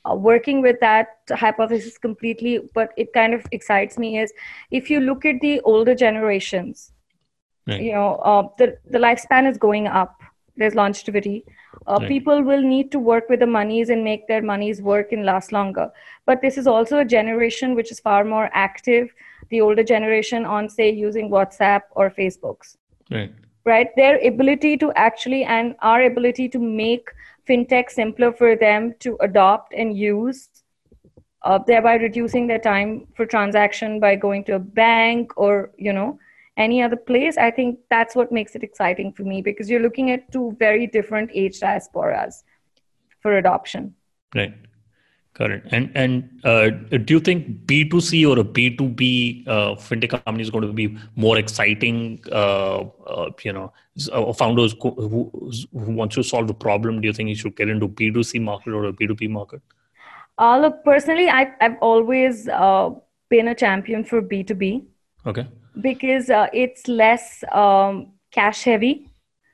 uh, 0.09 0.15
working 0.15 0.61
with 0.61 0.79
that 0.79 1.07
hypothesis 1.29 1.97
completely, 1.97 2.59
but 2.73 2.91
it 2.95 3.11
kind 3.13 3.33
of 3.33 3.45
excites 3.51 3.97
me 3.97 4.19
is 4.19 4.31
if 4.71 4.89
you 4.89 4.99
look 4.99 5.25
at 5.25 5.41
the 5.41 5.59
older 5.61 5.95
generations, 5.95 6.91
right. 7.67 7.81
you 7.81 7.91
know, 7.91 8.15
uh, 8.17 8.47
the, 8.57 8.77
the 8.89 8.99
lifespan 8.99 9.49
is 9.49 9.57
going 9.57 9.87
up. 9.87 10.21
There's 10.57 10.75
longevity. 10.75 11.43
Uh, 11.87 11.97
right. 11.99 12.07
People 12.07 12.41
will 12.41 12.61
need 12.61 12.91
to 12.91 12.99
work 12.99 13.29
with 13.29 13.39
the 13.41 13.47
monies 13.47 13.89
and 13.89 14.03
make 14.03 14.27
their 14.27 14.41
monies 14.41 14.81
work 14.81 15.11
and 15.11 15.25
last 15.25 15.51
longer. 15.51 15.91
But 16.25 16.41
this 16.41 16.57
is 16.57 16.67
also 16.67 16.99
a 16.99 17.05
generation 17.05 17.75
which 17.75 17.91
is 17.91 17.99
far 17.99 18.23
more 18.23 18.49
active, 18.53 19.13
the 19.49 19.61
older 19.61 19.83
generation 19.83 20.45
on, 20.45 20.69
say, 20.69 20.89
using 20.89 21.29
WhatsApp 21.29 21.81
or 21.91 22.09
Facebooks. 22.09 22.77
Right. 23.11 23.33
Right. 23.65 23.89
Their 23.95 24.19
ability 24.25 24.77
to 24.77 24.91
actually, 24.93 25.43
and 25.43 25.75
our 25.81 26.03
ability 26.03 26.49
to 26.49 26.59
make 26.59 27.09
fintech 27.47 27.89
simpler 27.89 28.31
for 28.31 28.55
them 28.55 28.93
to 28.99 29.17
adopt 29.21 29.73
and 29.73 29.97
use, 29.97 30.49
uh, 31.43 31.59
thereby 31.59 31.95
reducing 31.95 32.47
their 32.47 32.59
time 32.59 33.07
for 33.15 33.25
transaction 33.25 33.99
by 33.99 34.15
going 34.15 34.43
to 34.43 34.55
a 34.55 34.59
bank 34.59 35.31
or 35.37 35.71
you 35.77 35.93
know 35.93 36.19
any 36.57 36.81
other 36.81 36.95
place. 36.95 37.37
I 37.37 37.51
think 37.51 37.79
that's 37.89 38.15
what 38.15 38.31
makes 38.31 38.55
it 38.55 38.63
exciting 38.63 39.13
for 39.13 39.23
me 39.23 39.41
because 39.41 39.69
you're 39.69 39.81
looking 39.81 40.11
at 40.11 40.31
two 40.31 40.55
very 40.59 40.87
different 40.87 41.31
age 41.33 41.59
diasporas 41.59 42.43
for 43.21 43.37
adoption. 43.37 43.95
Right. 44.33 44.53
Correct. 45.35 45.67
And 45.71 45.91
and 45.95 46.41
uh, 46.45 46.69
do 46.69 47.13
you 47.13 47.19
think 47.19 47.67
B 47.67 47.87
two 47.89 47.99
C 47.99 48.25
or 48.25 48.39
a 48.39 48.43
B 48.43 48.73
two 48.73 48.87
B 48.87 49.43
uh, 49.47 49.75
fintech 49.75 50.11
company 50.11 50.41
is 50.41 50.49
going 50.49 50.65
to 50.65 50.71
be 50.71 50.97
more 51.17 51.37
exciting? 51.37 52.23
Uh, 52.31 52.83
uh 53.05 53.31
you 53.43 53.51
know, 53.51 53.73
uh, 54.13 54.31
founders 54.31 54.75
who 54.81 55.29
who 55.73 55.91
wants 55.99 56.15
to 56.15 56.23
solve 56.23 56.47
the 56.47 56.53
problem. 56.53 57.01
Do 57.01 57.07
you 57.09 57.13
think 57.13 57.27
you 57.27 57.35
should 57.35 57.57
get 57.57 57.67
into 57.67 57.89
B 57.89 58.11
two 58.11 58.23
C 58.23 58.39
market 58.39 58.71
or 58.71 58.85
a 58.85 58.93
B 58.93 59.07
two 59.07 59.15
B 59.15 59.27
market? 59.27 59.61
Uh, 60.37 60.57
look, 60.57 60.85
personally, 60.85 61.27
I, 61.27 61.51
I've 61.59 61.77
always 61.81 62.45
been 62.45 63.49
a 63.49 63.55
champion 63.55 64.05
for 64.05 64.21
B 64.21 64.41
two 64.41 64.55
B. 64.55 64.85
Okay. 65.25 65.45
Because 65.81 66.29
it's 66.53 66.87
less 66.87 67.43
um, 67.51 68.13
cash 68.31 68.63
heavy. 68.63 69.09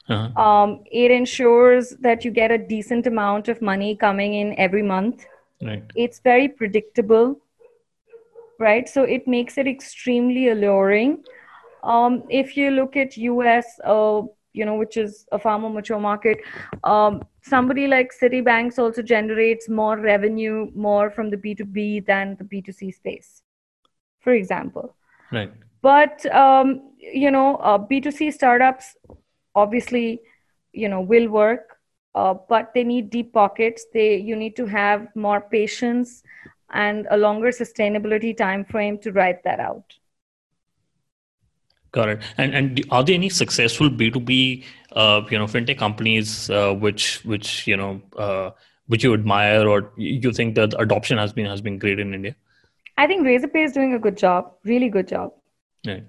Uh-huh. 0.08 0.42
Um, 0.42 0.84
it 0.92 1.12
ensures 1.12 1.92
that 2.02 2.26
you 2.26 2.32
get 2.32 2.52
a 2.52 2.58
decent 2.58 3.08
amount 3.08 3.48
of 3.48 3.62
money 3.62 3.96
coming 3.96 4.34
in 4.34 4.58
every 4.60 4.84
month 4.84 5.26
Right. 5.62 5.84
It's 5.96 6.20
very 6.20 6.48
predictable, 6.48 7.40
right? 8.60 8.90
So 8.90 9.04
it 9.04 9.28
makes 9.28 9.58
it 9.58 9.68
extremely 9.68 10.50
alluring. 10.50 11.24
Um, 11.84 12.24
if 12.30 12.58
you 12.58 12.72
look 12.72 12.96
at 12.96 13.16
US, 13.18 13.80
uh, 13.84 14.24
you 14.54 14.66
know, 14.66 14.76
which 14.76 14.98
is 14.98 15.26
a 15.32 15.40
far 15.40 15.60
more 15.60 15.70
mature 15.70 16.00
market, 16.00 16.40
um, 16.84 17.24
somebody 17.44 17.88
like 17.88 18.12
Citibanks 18.12 18.80
also 18.80 19.02
generates 19.02 19.70
more 19.70 19.98
revenue 19.98 20.72
more 20.76 21.12
from 21.12 21.30
the 21.30 21.38
B2B 21.38 22.06
than 22.06 22.36
the 22.38 22.44
B2C 22.44 22.94
space, 22.94 23.44
for 24.20 24.34
example. 24.34 24.96
Right. 25.32 25.54
But, 25.82 26.26
um, 26.28 26.92
you 27.00 27.32
know, 27.32 27.56
uh, 27.58 27.78
B2C 27.78 28.34
startups 28.34 28.96
obviously, 29.56 30.22
you 30.72 30.88
know, 30.88 31.02
will 31.02 31.28
work 31.28 31.82
uh, 32.16 32.34
but 32.50 32.74
they 32.74 32.84
need 32.84 33.10
deep 33.10 33.34
pockets. 33.34 33.86
They 33.94 34.18
you 34.18 34.36
need 34.36 34.56
to 34.58 34.66
have 34.66 35.08
more 35.16 35.42
patience 35.42 36.24
and 36.74 37.08
a 37.10 37.18
longer 37.18 37.50
sustainability 37.50 38.36
time 38.36 38.66
frame 38.66 38.98
to 39.00 39.12
write 39.12 39.44
that 39.44 39.60
out. 39.60 39.94
Got 41.92 42.10
it. 42.10 42.22
And 42.38 42.54
and 42.54 42.86
are 42.90 43.04
there 43.04 43.16
any 43.16 43.30
successful 43.30 43.90
b2b 43.90 44.64
uh, 44.94 45.22
you 45.30 45.38
know 45.38 45.46
fintech 45.46 45.78
companies 45.78 46.50
uh, 46.50 46.74
which 46.74 47.24
which 47.26 47.68
you 47.68 47.78
know 47.78 48.02
uh, 48.18 48.52
which 48.88 49.04
you 49.04 49.14
admire 49.14 49.68
or 49.68 49.92
you 49.98 50.32
think 50.32 50.56
that 50.56 50.74
adoption 50.80 51.18
has 51.18 51.34
been 51.34 51.46
has 51.46 51.62
been 51.62 51.78
great 51.78 52.00
in 52.00 52.14
india? 52.14 52.36
I 52.98 53.08
think 53.08 53.26
razorpay 53.26 53.66
is 53.66 53.74
doing 53.74 53.94
a 53.94 54.00
good 54.00 54.18
job 54.18 54.54
really 54.64 54.90
good 54.90 55.08
job 55.08 55.32
right 55.86 56.06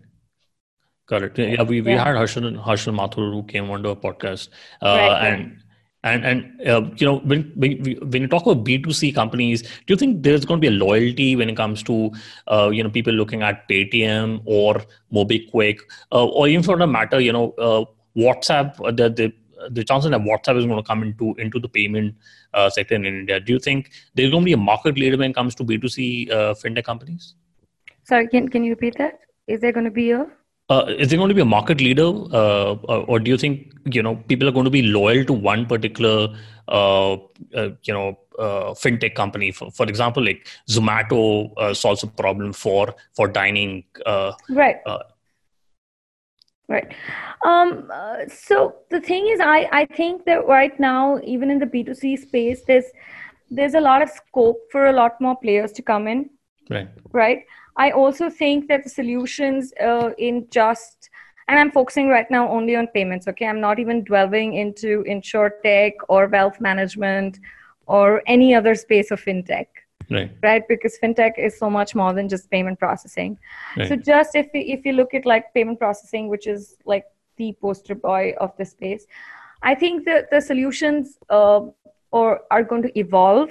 Got 1.07 1.25
it. 1.25 1.38
Yeah, 1.38 1.62
we, 1.62 1.81
we 1.81 1.93
yeah. 1.93 2.05
had 2.05 2.14
Harshil, 2.14 2.64
Harshil 2.64 2.95
Mathur 2.95 3.33
who 3.33 3.43
came 3.43 3.69
onto 3.71 3.88
our 3.88 3.97
podcast. 3.97 4.49
Uh, 4.81 4.87
right, 4.87 5.33
and 5.33 5.62
and 6.05 6.25
and 6.25 6.69
uh, 6.69 6.83
you 6.97 7.07
know 7.07 7.19
when 7.19 7.52
when 7.57 8.23
you 8.23 8.29
talk 8.29 8.47
about 8.47 8.64
B 8.64 8.79
two 8.79 8.93
C 8.93 9.12
companies, 9.12 9.62
do 9.62 9.88
you 9.88 9.97
think 9.97 10.23
there's 10.23 10.45
going 10.45 10.61
to 10.61 10.71
be 10.71 10.75
a 10.75 10.79
loyalty 10.79 11.35
when 11.37 11.50
it 11.50 11.57
comes 11.57 11.83
to 11.85 12.12
uh, 12.47 12.71
you 12.73 12.83
know 12.85 12.91
people 12.91 13.12
looking 13.12 13.43
at 13.43 13.69
Paytm 13.69 14.43
or 14.45 14.83
MobiKwik 15.12 15.81
uh, 16.12 16.26
or 16.26 16.47
even 16.49 16.62
for 16.62 16.76
that 16.76 16.87
matter, 16.87 17.21
you 17.21 17.33
know 17.33 17.50
uh, 17.59 17.85
WhatsApp? 18.17 18.81
Uh, 18.87 18.93
the 18.93 19.11
the 19.11 19.33
the 19.71 19.85
chances 19.85 20.11
that 20.11 20.21
WhatsApp 20.21 20.57
is 20.57 20.67
going 20.67 20.83
to 20.83 20.87
come 20.87 21.02
into 21.02 21.35
into 21.35 21.59
the 21.59 21.69
payment 21.69 22.14
uh, 22.55 22.71
sector 22.71 22.95
in 22.95 23.05
India. 23.05 23.41
Do 23.41 23.52
you 23.52 23.59
think 23.59 23.91
there's 24.14 24.31
going 24.31 24.43
to 24.43 24.47
be 24.47 24.52
a 24.52 24.57
market 24.57 24.97
leader 24.97 25.17
when 25.17 25.33
it 25.33 25.35
comes 25.35 25.55
to 25.57 25.64
B 25.64 25.79
two 25.79 25.88
C 25.88 26.29
fintech 26.31 26.85
companies? 26.85 27.35
Sorry, 28.05 28.29
can 28.29 28.49
can 28.49 28.62
you 28.62 28.71
repeat 28.71 28.97
that? 28.99 29.19
Is 29.46 29.61
there 29.61 29.72
going 29.72 29.84
to 29.84 29.90
be 29.90 30.11
a 30.12 30.26
uh, 30.70 30.87
is 30.87 31.08
there 31.08 31.18
going 31.18 31.28
to 31.28 31.34
be 31.34 31.40
a 31.40 31.52
market 31.52 31.80
leader, 31.80 32.06
uh, 32.32 32.72
uh, 32.72 33.04
or 33.08 33.18
do 33.18 33.30
you 33.30 33.37
think 33.37 33.72
you 33.84 34.02
know 34.02 34.16
people 34.28 34.49
are 34.49 34.52
going 34.52 34.64
to 34.64 34.70
be 34.70 34.82
loyal 34.82 35.25
to 35.25 35.32
one 35.32 35.66
particular 35.66 36.34
uh, 36.68 37.12
uh 37.12 37.70
you 37.82 37.92
know 37.92 38.18
uh, 38.38 38.72
fintech 38.82 39.14
company? 39.14 39.50
For, 39.50 39.70
for 39.70 39.87
example, 39.87 40.25
like 40.25 40.46
Zomato 40.70 41.76
solves 41.76 42.02
a 42.02 42.06
problem 42.06 42.52
for 42.52 42.94
for 43.14 43.28
dining. 43.28 43.84
right. 44.50 44.76
Right. 46.68 46.94
Um, 47.44 47.90
uh, 47.92 48.28
so 48.28 48.76
the 48.88 49.00
thing 49.00 49.26
is, 49.28 49.40
I, 49.40 49.68
I 49.72 49.84
think 49.84 50.25
that 50.25 50.46
right 50.46 50.78
now, 50.80 51.20
even 51.22 51.50
in 51.50 51.58
the 51.58 51.66
B2C 51.66 52.20
space, 52.20 52.62
there's 52.66 52.87
there's 53.50 53.75
a 53.75 53.80
lot 53.80 54.00
of 54.00 54.08
scope 54.08 54.61
for 54.70 54.87
a 54.87 54.92
lot 54.92 55.20
more 55.20 55.37
players 55.37 55.72
to 55.72 55.82
come 55.82 56.08
in. 56.08 56.30
Right. 56.70 56.88
Right. 57.11 57.44
I 57.76 57.91
also 57.91 58.29
think 58.29 58.69
that 58.69 58.85
the 58.85 58.91
solutions 58.91 59.73
uh, 59.81 60.11
in 60.19 60.47
just 60.50 61.11
and 61.49 61.59
I'm 61.59 61.71
focusing 61.71 62.09
right 62.09 62.31
now 62.31 62.49
only 62.49 62.76
on 62.76 62.87
payments. 62.88 63.26
Okay, 63.29 63.47
I'm 63.47 63.61
not 63.61 63.79
even 63.79 64.05
delving 64.05 64.55
into 64.55 65.02
insure 65.02 65.55
tech 65.62 65.95
or 66.09 66.29
wealth 66.29 66.61
management 66.61 67.41
or 67.87 68.23
any 68.26 68.55
other 68.55 68.75
space 68.75 69.11
of 69.11 69.23
fintech. 69.23 69.67
Right. 70.11 70.31
right 70.43 70.67
because 70.69 70.99
fintech 71.02 71.38
is 71.38 71.59
so 71.59 71.71
much 71.71 71.95
more 71.95 72.12
than 72.12 72.29
just 72.29 72.50
payment 72.50 72.79
processing 72.79 73.38
right. 73.76 73.88
so 73.88 73.97
just 73.97 74.35
if 74.35 74.49
if 74.52 74.85
you 74.85 74.93
look 74.93 75.14
at 75.14 75.25
like 75.25 75.55
payment 75.55 75.79
processing 75.79 76.29
which 76.29 76.47
is 76.47 76.76
like 76.85 77.05
the 77.37 77.57
poster 77.62 77.95
boy 77.95 78.35
of 78.38 78.55
the 78.59 78.64
space 78.64 79.07
i 79.62 79.75
think 79.75 80.05
that 80.05 80.29
the 80.31 80.41
solutions 80.41 81.19
uh, 81.31 81.61
or 82.11 82.41
are 82.50 82.64
going 82.64 82.83
to 82.83 82.99
evolve 82.99 83.50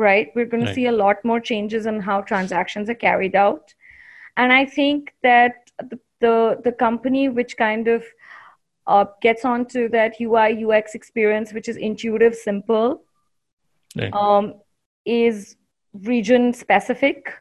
right 0.00 0.32
we're 0.34 0.46
going 0.52 0.62
right. 0.64 0.70
to 0.70 0.74
see 0.74 0.86
a 0.86 0.92
lot 1.00 1.24
more 1.24 1.40
changes 1.40 1.86
in 1.86 2.00
how 2.00 2.20
transactions 2.20 2.90
are 2.90 3.00
carried 3.06 3.36
out 3.36 3.74
and 4.36 4.52
i 4.52 4.64
think 4.64 5.12
that 5.22 5.70
the 5.90 5.98
the, 6.20 6.60
the 6.64 6.72
company 6.72 7.28
which 7.28 7.56
kind 7.56 7.88
of 7.88 8.04
uh, 8.86 9.04
gets 9.22 9.44
onto 9.44 9.88
that 9.88 10.20
ui 10.20 10.64
ux 10.64 10.94
experience 10.94 11.52
which 11.52 11.68
is 11.68 11.76
intuitive 11.76 12.34
simple 12.34 13.02
right. 13.96 14.12
um, 14.12 14.54
is 15.04 15.56
region 15.94 16.52
specific 16.52 17.32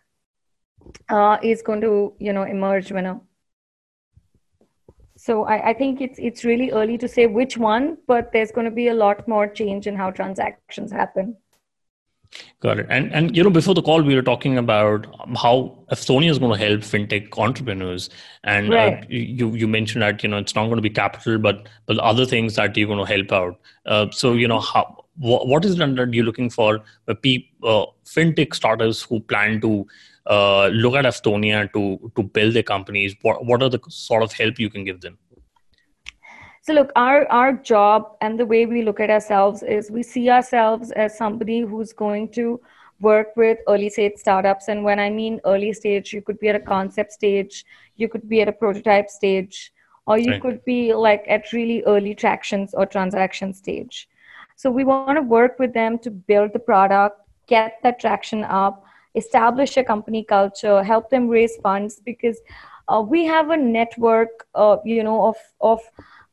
uh, 1.10 1.38
is 1.44 1.62
going 1.62 1.82
to 1.82 2.14
you 2.20 2.34
know 2.34 2.44
emerge 2.44 2.92
winner 2.92 3.20
so 5.16 5.44
I, 5.44 5.70
I, 5.70 5.74
think 5.74 6.00
it's 6.00 6.18
it's 6.18 6.46
really 6.46 6.72
early 6.72 6.98
to 6.98 7.08
say 7.08 7.26
which 7.26 7.58
one 7.58 7.98
but 8.08 8.32
there's 8.32 8.52
going 8.52 8.66
to 8.66 8.72
be 8.72 8.88
a 8.88 8.94
lot 8.94 9.28
more 9.28 9.48
change 9.48 9.86
in 9.86 9.96
how 9.96 10.12
transactions 10.12 10.92
happen 10.92 11.36
got 12.62 12.80
it 12.80 12.86
and 12.90 13.12
and 13.14 13.36
you 13.36 13.44
know 13.44 13.50
before 13.50 13.74
the 13.74 13.82
call 13.82 14.02
we 14.02 14.16
were 14.16 14.22
talking 14.22 14.58
about 14.58 15.08
how 15.36 15.78
Afthonia 15.92 16.30
is 16.30 16.40
going 16.40 16.52
to 16.52 16.66
help 16.66 16.82
fintech 16.82 17.38
entrepreneurs 17.38 18.10
and 18.44 18.72
uh, 18.72 18.76
right. 18.76 19.04
uh, 19.04 19.08
you 19.10 19.54
you 19.56 19.68
mentioned 19.68 20.04
that 20.04 20.22
you 20.22 20.30
know 20.30 20.38
it's 20.38 20.56
not 20.56 20.66
going 20.66 20.76
to 20.76 20.82
be 20.82 20.90
capital 20.90 21.38
but 21.38 21.68
but 21.86 21.98
other 22.00 22.26
things 22.26 22.56
that 22.56 22.78
you're 22.78 22.88
going 22.88 23.06
to 23.06 23.14
help 23.14 23.32
out 23.32 23.60
uh, 23.86 24.08
so 24.12 24.34
you 24.34 24.48
know 24.48 24.60
how 24.60 25.00
what 25.20 25.66
is 25.66 25.78
it 25.78 25.96
that 25.96 26.14
you're 26.14 26.26
looking 26.26 26.50
for 26.50 26.76
uh, 27.08 27.12
uh, 27.12 27.86
fintech 28.06 28.56
startups 28.56 29.02
who 29.02 29.20
plan 29.20 29.60
to 29.60 29.86
uh, 30.28 30.68
look 30.68 30.96
at 30.96 31.06
Afthonia 31.06 31.72
to 31.74 32.12
to 32.16 32.24
build 32.24 32.54
their 32.54 32.64
companies? 32.64 33.16
What 33.22 33.46
what 33.46 33.62
are 33.62 33.70
the 33.70 33.82
sort 33.90 34.24
of 34.24 34.32
help 34.32 34.60
you 34.60 34.70
can 34.70 34.86
give 34.86 35.02
them? 35.02 35.18
So 36.62 36.74
look, 36.74 36.92
our 36.96 37.26
our 37.28 37.54
job 37.54 38.18
and 38.22 38.40
the 38.40 38.46
way 38.46 38.66
we 38.66 38.82
look 38.84 39.00
at 39.00 39.10
ourselves 39.10 39.64
is 39.64 39.90
we 39.90 40.04
see 40.04 40.30
ourselves 40.30 40.92
as 40.92 41.18
somebody 41.18 41.62
who's 41.62 41.94
going 41.94 42.30
to 42.34 42.60
work 43.00 43.36
with 43.36 43.60
early 43.68 43.90
stage 43.90 44.18
startups. 44.18 44.68
And 44.68 44.84
when 44.84 45.00
I 45.00 45.10
mean 45.10 45.40
early 45.46 45.72
stage, 45.74 46.12
you 46.14 46.22
could 46.22 46.40
be 46.40 46.50
at 46.50 46.56
a 46.56 46.60
concept 46.60 47.14
stage, 47.14 47.66
you 47.96 48.10
could 48.10 48.28
be 48.28 48.42
at 48.42 48.50
a 48.50 48.52
prototype 48.52 49.10
stage, 49.10 49.72
or 50.06 50.18
you 50.18 50.32
right. 50.32 50.42
could 50.42 50.66
be 50.66 50.94
like 50.94 51.24
at 51.28 51.54
really 51.54 51.84
early 51.84 52.14
tractions 52.14 52.74
or 52.74 52.86
transaction 52.86 53.54
stage. 53.54 54.10
So 54.56 54.70
we 54.70 54.84
want 54.84 55.18
to 55.18 55.22
work 55.22 55.58
with 55.60 55.74
them 55.74 55.98
to 56.00 56.12
build 56.12 56.52
the 56.52 56.60
product, 56.60 57.22
get 57.48 57.78
that 57.84 58.00
traction 58.00 58.44
up, 58.44 58.84
establish 59.16 59.78
a 59.78 59.84
company 59.84 60.24
culture, 60.24 60.84
help 60.84 61.10
them 61.10 61.30
raise 61.30 61.56
funds 61.58 62.02
because 62.04 62.38
uh, 62.90 63.02
we 63.02 63.24
have 63.26 63.52
a 63.52 63.58
network, 63.58 64.48
uh, 64.56 64.78
you 64.84 65.04
know, 65.04 65.28
of 65.28 65.38
of 65.62 65.80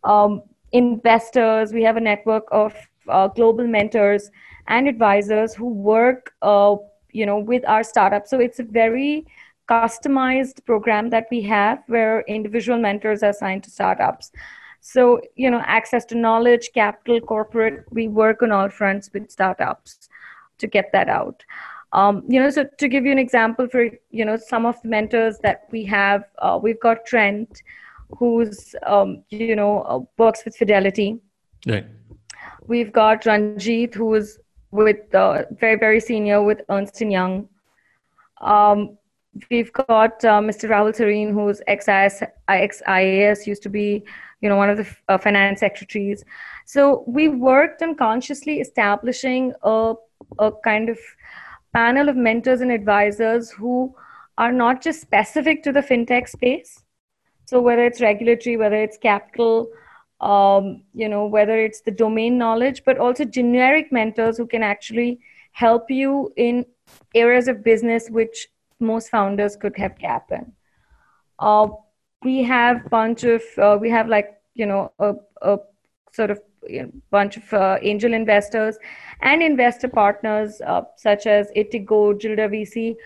um, 0.06 0.42
investors. 0.72 1.72
We 1.72 1.82
have 1.82 1.96
a 1.96 2.00
network 2.00 2.44
of 2.50 2.74
uh, 3.08 3.28
global 3.28 3.66
mentors 3.66 4.30
and 4.68 4.88
advisors 4.88 5.54
who 5.54 5.68
work, 5.68 6.32
uh, 6.42 6.76
you 7.12 7.26
know, 7.26 7.38
with 7.38 7.64
our 7.66 7.82
startup. 7.84 8.26
So 8.26 8.40
it's 8.40 8.58
a 8.58 8.64
very 8.64 9.26
customized 9.68 10.64
program 10.64 11.10
that 11.10 11.26
we 11.30 11.42
have 11.42 11.82
where 11.88 12.20
individual 12.28 12.78
mentors 12.78 13.22
are 13.22 13.30
assigned 13.30 13.64
to 13.64 13.70
startups. 13.70 14.30
So, 14.80 15.20
you 15.34 15.50
know, 15.50 15.62
access 15.66 16.04
to 16.06 16.14
knowledge, 16.14 16.70
capital, 16.72 17.20
corporate, 17.20 17.84
we 17.90 18.06
work 18.06 18.42
on 18.42 18.52
all 18.52 18.68
fronts 18.68 19.10
with 19.12 19.30
startups 19.30 20.08
to 20.58 20.66
get 20.68 20.92
that 20.92 21.08
out. 21.08 21.44
Um, 21.92 22.22
you 22.28 22.40
know, 22.40 22.50
so 22.50 22.64
to 22.78 22.88
give 22.88 23.04
you 23.04 23.12
an 23.12 23.18
example 23.18 23.68
for, 23.68 23.88
you 24.10 24.24
know, 24.24 24.36
some 24.36 24.66
of 24.66 24.80
the 24.82 24.88
mentors 24.88 25.38
that 25.42 25.66
we 25.72 25.84
have, 25.86 26.24
uh, 26.38 26.58
we've 26.62 26.80
got 26.80 27.04
Trent, 27.04 27.62
who's, 28.18 28.74
um, 28.86 29.22
you 29.30 29.56
know, 29.56 29.82
uh, 29.82 30.00
works 30.18 30.44
with 30.44 30.56
Fidelity. 30.56 31.18
Right. 31.66 31.86
We've 32.66 32.92
got 32.92 33.26
Ranjit, 33.26 33.94
who 33.94 34.14
is 34.14 34.38
with 34.70 35.14
uh, 35.14 35.44
very, 35.52 35.76
very 35.78 36.00
senior 36.00 36.42
with 36.42 36.62
Ernst 36.68 37.00
& 37.00 37.00
Young. 37.00 37.48
Um, 38.40 38.98
we've 39.50 39.72
got 39.72 40.24
uh, 40.24 40.40
Mr. 40.40 40.68
Rahul 40.68 40.94
Sareen, 40.94 41.32
who's 41.32 41.60
ex-IAS, 41.66 42.22
ex-IAS, 42.48 43.46
used 43.46 43.62
to 43.62 43.68
be 43.68 44.04
you 44.40 44.48
know 44.48 44.56
one 44.56 44.70
of 44.70 44.76
the 44.76 44.86
uh, 45.08 45.18
finance 45.18 45.60
secretaries 45.60 46.24
so 46.66 47.04
we 47.06 47.28
worked 47.28 47.82
on 47.82 47.94
consciously 47.94 48.60
establishing 48.60 49.52
a, 49.62 49.94
a 50.38 50.52
kind 50.64 50.88
of 50.88 50.98
panel 51.72 52.08
of 52.08 52.16
mentors 52.16 52.60
and 52.60 52.72
advisors 52.72 53.50
who 53.50 53.94
are 54.38 54.52
not 54.52 54.82
just 54.82 55.00
specific 55.00 55.62
to 55.62 55.72
the 55.72 55.80
fintech 55.80 56.28
space 56.28 56.84
so 57.46 57.60
whether 57.60 57.84
it's 57.84 58.00
regulatory 58.00 58.56
whether 58.56 58.76
it's 58.76 58.98
capital 58.98 59.68
um, 60.20 60.82
you 60.94 61.08
know 61.08 61.26
whether 61.26 61.58
it's 61.58 61.80
the 61.80 61.90
domain 61.90 62.36
knowledge 62.36 62.82
but 62.84 62.98
also 62.98 63.24
generic 63.24 63.90
mentors 63.90 64.36
who 64.36 64.46
can 64.46 64.62
actually 64.62 65.18
help 65.52 65.90
you 65.90 66.32
in 66.36 66.66
areas 67.14 67.48
of 67.48 67.64
business 67.64 68.08
which 68.10 68.48
most 68.80 69.10
founders 69.10 69.56
could 69.56 69.76
have 69.76 69.98
gap 69.98 70.30
in. 70.30 70.52
Uh, 71.38 71.68
we 72.22 72.42
have 72.42 72.88
bunch 72.90 73.24
of 73.24 73.42
uh, 73.58 73.78
we 73.80 73.90
have 73.90 74.08
like 74.08 74.40
you 74.54 74.66
know 74.66 74.92
a, 74.98 75.14
a 75.42 75.58
sort 76.12 76.30
of 76.30 76.40
you 76.68 76.82
know, 76.82 76.90
bunch 77.10 77.36
of 77.36 77.52
uh, 77.52 77.78
angel 77.82 78.12
investors 78.12 78.76
and 79.22 79.42
investor 79.42 79.88
partners 79.88 80.60
uh, 80.66 80.82
such 80.96 81.26
as 81.26 81.50
Itigo, 81.56 82.18
Gilder 82.20 82.48
VC, 82.48 82.96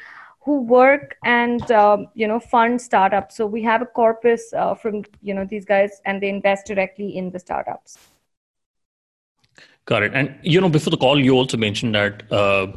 who 0.42 0.62
work 0.62 1.16
and 1.24 1.70
um, 1.70 2.08
you 2.14 2.26
know 2.26 2.40
fund 2.40 2.80
startups. 2.80 3.36
So 3.36 3.46
we 3.46 3.62
have 3.62 3.82
a 3.82 3.86
corpus 3.86 4.52
uh, 4.52 4.74
from 4.74 5.04
you 5.22 5.34
know 5.34 5.44
these 5.44 5.64
guys, 5.64 6.00
and 6.04 6.22
they 6.22 6.28
invest 6.28 6.66
directly 6.66 7.16
in 7.16 7.30
the 7.30 7.38
startups. 7.38 7.98
Got 9.86 10.02
it. 10.02 10.12
And 10.14 10.34
you 10.42 10.60
know, 10.60 10.68
before 10.68 10.90
the 10.90 10.96
call, 10.96 11.20
you 11.20 11.32
also 11.32 11.56
mentioned 11.56 11.94
that 11.94 12.22
uh, 12.30 12.68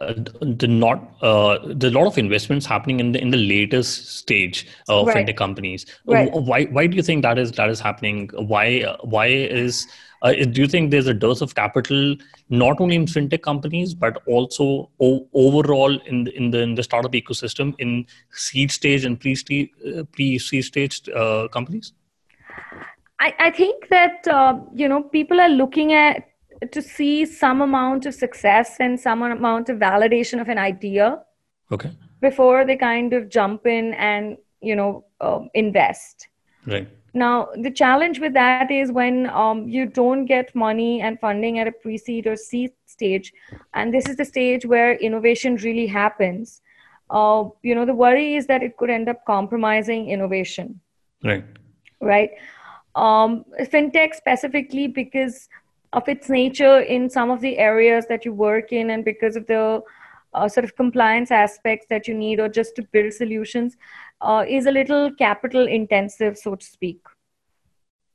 uh, 0.00 0.14
the 0.40 0.66
not 0.68 1.14
uh, 1.20 1.58
there's 1.66 1.92
a 1.92 1.98
lot 1.98 2.06
of 2.06 2.16
investments 2.16 2.66
happening 2.66 3.00
in 3.00 3.12
the 3.12 3.20
in 3.20 3.30
the 3.30 3.36
latest 3.36 4.16
stage 4.18 4.66
of 4.88 5.06
right. 5.06 5.26
fintech 5.26 5.36
companies. 5.36 5.86
Right. 6.06 6.32
Why 6.32 6.64
why 6.64 6.86
do 6.86 6.96
you 6.96 7.02
think 7.02 7.22
that 7.22 7.38
is 7.38 7.52
that 7.52 7.68
is 7.70 7.80
happening? 7.80 8.30
Why 8.34 8.82
why 9.02 9.26
is 9.26 9.86
uh, 10.22 10.32
do 10.32 10.60
you 10.60 10.68
think 10.68 10.90
there's 10.90 11.06
a 11.06 11.14
dearth 11.14 11.40
of 11.40 11.54
capital 11.54 12.16
not 12.48 12.80
only 12.80 12.96
in 12.96 13.06
fintech 13.06 13.42
companies 13.42 13.94
but 13.94 14.22
also 14.26 14.90
o- 15.00 15.26
overall 15.32 15.98
in 16.06 16.24
the, 16.24 16.36
in 16.36 16.50
the 16.50 16.60
in 16.60 16.74
the 16.74 16.82
startup 16.82 17.12
ecosystem 17.12 17.74
in 17.78 18.06
seed 18.32 18.70
stage 18.70 19.04
and 19.04 19.18
pre 19.20 19.34
uh, 19.34 20.02
pre 20.12 20.38
seed 20.38 20.64
stage 20.64 21.08
uh, 21.10 21.48
companies? 21.48 21.92
I, 23.18 23.34
I 23.38 23.50
think 23.50 23.88
that 23.88 24.26
uh, 24.28 24.58
you 24.74 24.88
know 24.88 25.02
people 25.02 25.40
are 25.40 25.48
looking 25.48 25.92
at 25.92 26.26
to 26.72 26.82
see 26.82 27.24
some 27.24 27.62
amount 27.62 28.04
of 28.04 28.14
success 28.14 28.76
and 28.80 29.00
some 29.00 29.22
amount 29.22 29.70
of 29.70 29.78
validation 29.78 30.40
of 30.40 30.48
an 30.48 30.58
idea 30.58 31.18
okay. 31.72 31.90
before 32.20 32.66
they 32.66 32.76
kind 32.76 33.14
of 33.14 33.30
jump 33.30 33.66
in 33.66 33.94
and 33.94 34.36
you 34.60 34.76
know 34.76 35.04
um, 35.20 35.48
invest. 35.54 36.28
Right 36.66 36.88
now 37.14 37.48
the 37.56 37.70
challenge 37.70 38.20
with 38.20 38.32
that 38.34 38.70
is 38.70 38.92
when 38.92 39.28
um, 39.30 39.68
you 39.68 39.86
don't 39.86 40.26
get 40.26 40.54
money 40.54 41.00
and 41.00 41.18
funding 41.18 41.58
at 41.58 41.66
a 41.66 41.72
pre-seed 41.72 42.26
or 42.26 42.36
seed 42.36 42.72
stage 42.86 43.32
and 43.74 43.92
this 43.92 44.08
is 44.08 44.16
the 44.16 44.24
stage 44.24 44.64
where 44.64 44.94
innovation 44.94 45.56
really 45.56 45.86
happens. 45.86 46.62
Uh, 47.10 47.44
you 47.62 47.74
know 47.74 47.84
the 47.84 47.94
worry 47.94 48.36
is 48.36 48.46
that 48.46 48.62
it 48.62 48.76
could 48.76 48.90
end 48.90 49.08
up 49.08 49.24
compromising 49.24 50.08
innovation. 50.08 50.80
Right. 51.24 51.44
Right? 52.00 52.30
Um, 52.94 53.44
fintech 53.60 54.14
specifically 54.14 54.86
because 54.86 55.48
of 55.92 56.08
its 56.08 56.28
nature 56.28 56.80
in 56.80 57.10
some 57.10 57.30
of 57.30 57.40
the 57.40 57.58
areas 57.58 58.06
that 58.08 58.24
you 58.24 58.32
work 58.32 58.72
in 58.72 58.90
and 58.90 59.04
because 59.04 59.36
of 59.36 59.46
the 59.46 59.82
uh, 60.34 60.48
sort 60.48 60.64
of 60.64 60.76
compliance 60.76 61.30
aspects 61.30 61.86
that 61.90 62.06
you 62.06 62.14
need 62.14 62.38
or 62.38 62.48
just 62.48 62.76
to 62.76 62.82
build 62.92 63.12
solutions 63.12 63.76
uh, 64.20 64.44
is 64.48 64.66
a 64.66 64.70
little 64.70 65.10
capital 65.14 65.66
intensive 65.66 66.36
so 66.36 66.54
to 66.54 66.66
speak 66.66 67.00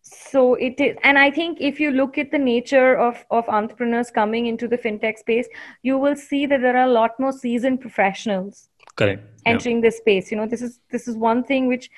so 0.01 0.53
it 0.55 0.79
is 0.79 0.95
and 1.03 1.17
i 1.17 1.31
think 1.31 1.57
if 1.59 1.79
you 1.79 1.91
look 1.91 2.17
at 2.17 2.29
the 2.31 2.37
nature 2.37 2.95
of, 2.95 3.25
of 3.31 3.47
entrepreneurs 3.49 4.11
coming 4.11 4.45
into 4.45 4.67
the 4.67 4.77
fintech 4.77 5.17
space 5.17 5.47
you 5.81 5.97
will 5.97 6.15
see 6.15 6.45
that 6.45 6.61
there 6.61 6.77
are 6.77 6.85
a 6.85 6.91
lot 6.91 7.19
more 7.19 7.31
seasoned 7.31 7.81
professionals 7.81 8.69
correct 8.95 9.23
entering 9.45 9.77
yeah. 9.77 9.89
this 9.89 9.97
space 9.97 10.31
you 10.31 10.37
know 10.37 10.45
this 10.45 10.61
is 10.61 10.79
this 10.91 11.07
is 11.07 11.17
one 11.17 11.43
thing 11.43 11.67
which 11.67 11.89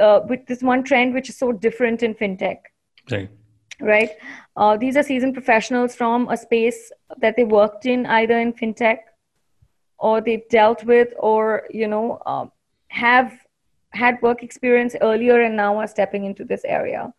uh, 0.00 0.20
with 0.28 0.46
this 0.46 0.62
one 0.62 0.82
trend 0.82 1.14
which 1.14 1.28
is 1.28 1.36
so 1.36 1.52
different 1.52 2.02
in 2.02 2.14
fintech. 2.14 2.58
Right. 3.10 3.30
Right. 3.80 4.10
Uh, 4.56 4.76
these 4.76 4.96
are 4.96 5.02
seasoned 5.02 5.34
professionals 5.34 5.94
from 5.94 6.28
a 6.28 6.36
space 6.36 6.92
that 7.18 7.36
they 7.36 7.44
worked 7.44 7.86
in, 7.86 8.04
either 8.06 8.38
in 8.38 8.52
fintech 8.52 8.98
or 9.98 10.20
they've 10.20 10.46
dealt 10.50 10.84
with, 10.84 11.08
or 11.18 11.66
you 11.70 11.88
know, 11.88 12.20
um, 12.26 12.52
have 12.90 13.32
had 13.92 14.20
work 14.22 14.42
experience 14.42 14.94
earlier 15.00 15.40
and 15.40 15.56
now 15.56 15.78
are 15.78 15.86
stepping 15.86 16.24
into 16.24 16.44
this 16.44 16.64
area. 16.64 17.12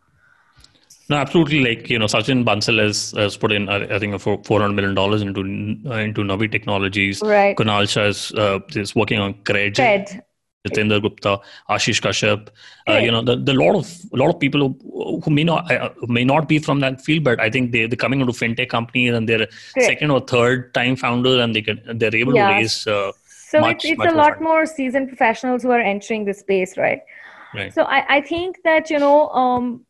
No, 1.08 1.16
absolutely. 1.16 1.64
Like 1.64 1.90
you 1.90 1.98
know, 1.98 2.06
Sachin 2.06 2.44
Bansal 2.44 2.78
has, 2.78 3.12
has 3.12 3.36
put 3.36 3.52
in, 3.52 3.68
I 3.68 3.98
think, 3.98 4.18
four 4.20 4.60
hundred 4.60 4.74
million 4.74 4.94
dollars 4.94 5.20
into 5.20 5.40
uh, 5.86 5.96
into 5.96 6.22
Navi 6.22 6.50
Technologies. 6.50 7.20
Right. 7.20 7.56
Kunal 7.56 7.88
Shah 7.88 8.04
is, 8.04 8.32
uh, 8.32 8.60
is 8.70 8.94
working 8.94 9.18
on 9.18 9.34
Cred. 9.34 9.74
Cred. 9.74 10.22
Jitendra 10.64 11.02
Gupta, 11.02 11.40
Ashish 11.68 12.00
Kashyap, 12.00 12.48
uh, 12.88 12.98
you 12.98 13.10
know, 13.10 13.20
the, 13.20 13.34
the 13.34 13.52
lot 13.52 13.74
of 13.74 14.00
a 14.12 14.16
lot 14.16 14.32
of 14.32 14.38
people 14.38 14.60
who, 14.60 15.20
who 15.24 15.30
may 15.32 15.42
not 15.42 15.68
uh, 15.72 15.90
may 16.06 16.24
not 16.24 16.48
be 16.48 16.60
from 16.60 16.78
that 16.78 17.00
field, 17.00 17.24
but 17.24 17.40
I 17.40 17.50
think 17.50 17.72
they 17.72 17.86
they're 17.86 17.96
coming 17.96 18.20
into 18.20 18.32
fintech 18.32 18.68
companies 18.68 19.12
and 19.12 19.28
they're 19.28 19.48
Great. 19.74 19.86
second 19.86 20.12
or 20.12 20.20
third 20.20 20.72
time 20.72 20.94
founders, 20.94 21.40
and 21.40 21.56
they 21.56 21.62
can 21.62 21.80
they're 21.98 22.14
able 22.14 22.36
yeah. 22.36 22.48
to 22.48 22.54
raise. 22.54 22.86
Uh, 22.86 23.10
so 23.52 23.60
much, 23.60 23.84
it's, 23.84 24.00
it's 24.00 24.12
a 24.12 24.16
lot 24.16 24.40
more 24.40 24.66
seasoned 24.66 25.08
professionals 25.08 25.62
who 25.62 25.70
are 25.70 25.80
entering 25.80 26.24
the 26.24 26.34
space, 26.34 26.76
right? 26.76 27.02
Right. 27.54 27.72
So 27.72 27.82
I, 27.82 28.16
I 28.16 28.20
think 28.20 28.62
that 28.64 28.90
you 28.90 28.98
know 28.98 29.28
um, 29.28 29.84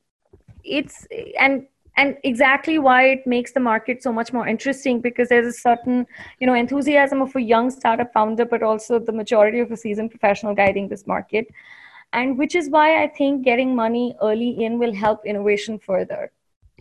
it's 0.64 1.06
and 1.38 1.66
and 1.96 2.16
exactly 2.24 2.78
why 2.78 3.04
it 3.04 3.26
makes 3.26 3.52
the 3.52 3.60
market 3.60 4.02
so 4.02 4.12
much 4.12 4.32
more 4.32 4.48
interesting 4.48 5.00
because 5.00 5.28
there's 5.28 5.46
a 5.46 5.52
certain 5.52 6.06
you 6.40 6.46
know 6.46 6.54
enthusiasm 6.54 7.22
of 7.22 7.34
a 7.36 7.42
young 7.42 7.70
startup 7.70 8.12
founder 8.12 8.44
but 8.44 8.62
also 8.62 8.98
the 8.98 9.12
majority 9.12 9.60
of 9.60 9.70
a 9.70 9.76
seasoned 9.76 10.10
professional 10.10 10.54
guiding 10.54 10.88
this 10.88 11.06
market 11.06 11.46
and 12.12 12.38
which 12.38 12.54
is 12.54 12.70
why 12.70 13.02
i 13.02 13.06
think 13.06 13.44
getting 13.44 13.76
money 13.76 14.14
early 14.22 14.64
in 14.64 14.78
will 14.78 14.94
help 14.94 15.26
innovation 15.26 15.78
further 15.78 16.30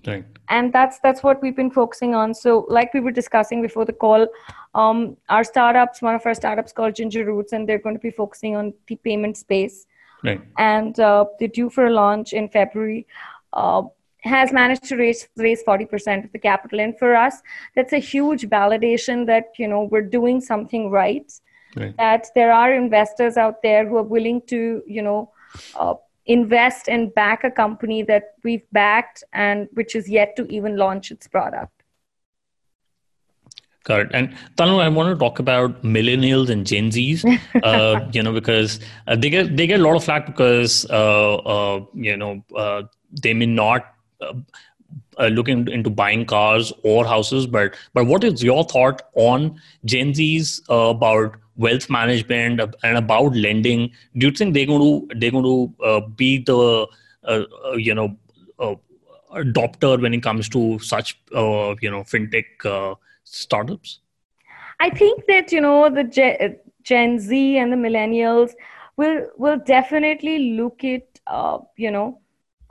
right. 0.08 0.26
and 0.50 0.74
that's 0.74 1.00
that's 1.00 1.24
what 1.24 1.42
we've 1.42 1.56
been 1.56 1.72
focusing 1.72 2.16
on 2.16 2.34
so 2.34 2.66
like 2.70 2.94
we 2.94 3.00
were 3.00 3.12
discussing 3.12 3.62
before 3.62 3.86
the 3.86 3.94
call 3.94 4.28
um, 4.74 5.18
our 5.30 5.44
startups 5.44 6.02
one 6.02 6.16
of 6.16 6.26
our 6.26 6.34
startups 6.34 6.72
called 6.72 6.96
ginger 6.96 7.26
roots 7.26 7.54
and 7.54 7.68
they're 7.68 7.80
going 7.80 7.96
to 7.96 8.02
be 8.02 8.12
focusing 8.12 8.56
on 8.56 8.74
the 8.88 8.96
payment 8.98 9.38
space 9.38 9.86
right. 10.24 10.42
and 10.58 11.00
uh, 11.00 11.26
they're 11.40 11.48
due 11.48 11.70
for 11.70 11.88
a 11.88 11.92
launch 11.92 12.34
in 12.34 12.50
february 12.50 13.06
uh, 13.54 13.84
has 14.22 14.54
managed 14.54 14.84
to 14.84 14.96
raise 14.96 15.28
raise 15.36 15.64
40% 15.64 16.26
of 16.26 16.32
the 16.32 16.40
capital 16.40 16.80
and 16.80 16.98
for 16.98 17.16
us 17.16 17.42
that's 17.76 17.94
a 17.94 17.98
huge 17.98 18.44
validation 18.44 19.26
that 19.26 19.46
you 19.58 19.68
know 19.68 19.84
we're 19.84 20.02
doing 20.02 20.40
something 20.40 20.90
right, 20.92 21.32
right. 21.76 21.96
that 21.98 22.28
there 22.36 22.54
are 22.54 22.74
investors 22.74 23.38
out 23.38 23.62
there 23.64 23.88
who 23.88 23.98
are 23.98 24.04
willing 24.04 24.42
to 24.48 24.84
you 24.88 25.02
know 25.02 25.32
uh, 25.76 25.96
invest 26.26 26.88
and 26.88 27.14
back 27.16 27.44
a 27.44 27.52
company 27.52 28.04
that 28.04 28.36
we've 28.44 28.66
backed 28.72 29.24
and 29.34 29.68
which 29.74 29.96
is 29.96 30.10
yet 30.10 30.36
to 30.36 30.46
even 30.52 30.78
launch 30.78 31.12
its 31.12 31.28
product 31.28 31.72
Got 33.84 34.02
it. 34.02 34.10
And 34.14 34.36
Tanu, 34.58 34.80
I 34.80 34.90
want 34.90 35.12
to 35.12 35.18
talk 35.20 35.40
about 35.40 35.82
millennials 35.82 36.50
and 36.50 36.68
Gen 36.68 36.92
Zs, 36.92 37.26
uh, 37.64 38.08
you 38.14 38.22
know, 38.22 38.32
because 38.32 38.80
uh, 39.08 39.16
they 39.16 39.32
get 39.32 39.58
they 39.58 39.66
get 39.66 39.80
a 39.80 39.84
lot 39.84 39.96
of 39.96 40.04
flack 40.04 40.28
because 40.28 40.86
uh, 40.92 41.36
uh 41.38 41.86
you 41.96 42.16
know 42.16 42.44
uh, 42.56 42.84
they 43.24 43.34
may 43.34 43.48
not 43.48 43.96
uh, 44.22 44.34
uh, 45.20 45.28
looking 45.28 45.68
into 45.68 45.90
buying 45.90 46.26
cars 46.26 46.72
or 46.84 47.06
houses 47.06 47.46
but 47.46 47.76
but 47.94 48.06
what 48.06 48.24
is 48.24 48.44
your 48.44 48.64
thought 48.64 49.02
on 49.16 49.60
gen 49.86 50.14
z's 50.14 50.62
uh, 50.70 50.90
about 50.96 51.36
wealth 51.66 51.90
management 51.90 52.62
and 52.84 52.98
about 52.98 53.36
lending 53.46 53.90
do 54.18 54.28
you 54.28 54.32
think 54.32 54.54
they're 54.54 54.72
going 54.72 54.86
to 54.86 55.20
they're 55.20 55.36
going 55.38 55.50
to 55.50 55.86
uh, 55.86 56.02
be 56.22 56.38
the 56.52 56.88
uh, 57.24 57.44
uh, 57.66 57.74
you 57.74 57.96
know 57.96 58.10
adopter 59.42 60.02
when 60.02 60.14
it 60.14 60.22
comes 60.22 60.50
to 60.50 60.78
such 60.80 61.18
you 61.34 61.92
know 61.94 62.04
fintech 62.14 62.98
startups 63.24 64.00
i 64.80 64.90
think 64.90 65.24
that 65.28 65.52
you 65.52 65.62
know 65.62 65.90
the 65.90 66.04
gen, 66.04 66.58
gen 66.84 67.20
z 67.20 67.58
and 67.58 67.72
the 67.72 67.78
millennials 67.78 68.52
will 68.98 69.22
will 69.38 69.60
definitely 69.66 70.38
look 70.58 70.84
at 70.84 71.22
you 71.78 71.92
know 71.92 72.22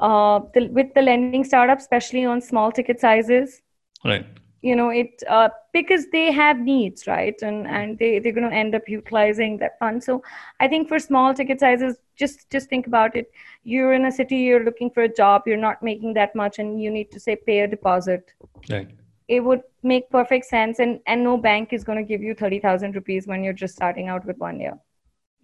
uh, 0.01 0.41
the, 0.55 0.69
with 0.69 0.93
the 0.95 1.03
lending 1.03 1.45
startup, 1.45 1.79
especially 1.79 2.25
on 2.25 2.41
small 2.41 2.73
ticket 2.73 3.01
sizes. 3.01 3.61
Right. 4.05 4.27
You 4.63 4.77
know, 4.77 4.91
it 4.91 5.23
uh, 5.27 5.49
because 5.73 6.07
they 6.13 6.31
have 6.31 6.59
needs, 6.59 7.07
right? 7.07 7.41
And 7.41 7.67
and 7.67 7.99
they 7.99 8.19
they're 8.19 8.33
going 8.33 8.49
to 8.51 8.55
end 8.55 8.75
up 8.75 8.89
utilizing 8.89 9.57
that 9.59 9.79
fund. 9.79 10.05
So 10.05 10.23
I 10.61 10.69
think 10.69 10.89
for 10.89 10.99
small 10.99 11.33
ticket 11.33 11.61
sizes, 11.61 11.97
just 12.17 12.51
just 12.51 12.69
think 12.69 12.87
about 12.87 13.17
it. 13.17 13.33
You're 13.65 13.95
in 13.95 14.05
a 14.05 14.13
city, 14.13 14.37
you're 14.37 14.65
looking 14.65 14.91
for 14.91 15.03
a 15.05 15.09
job, 15.09 15.45
you're 15.47 15.57
not 15.57 15.83
making 15.83 16.15
that 16.15 16.37
much, 16.37 16.59
and 16.59 16.83
you 16.83 16.91
need 16.91 17.11
to 17.13 17.21
say 17.21 17.37
pay 17.37 17.61
a 17.61 17.69
deposit. 17.69 18.33
Right. 18.69 18.91
It 19.29 19.41
would 19.41 19.63
make 19.83 20.11
perfect 20.11 20.45
sense, 20.47 20.79
and 20.79 21.01
and 21.07 21.25
no 21.25 21.39
bank 21.39 21.73
is 21.73 21.83
going 21.83 21.99
to 21.99 22.05
give 22.05 22.23
you 22.23 22.35
thirty 22.35 22.59
thousand 22.59 22.95
rupees 22.95 23.27
when 23.27 23.43
you're 23.43 23.61
just 23.65 23.75
starting 23.75 24.09
out 24.09 24.27
with 24.27 24.37
one 24.39 24.61
year. 24.61 24.79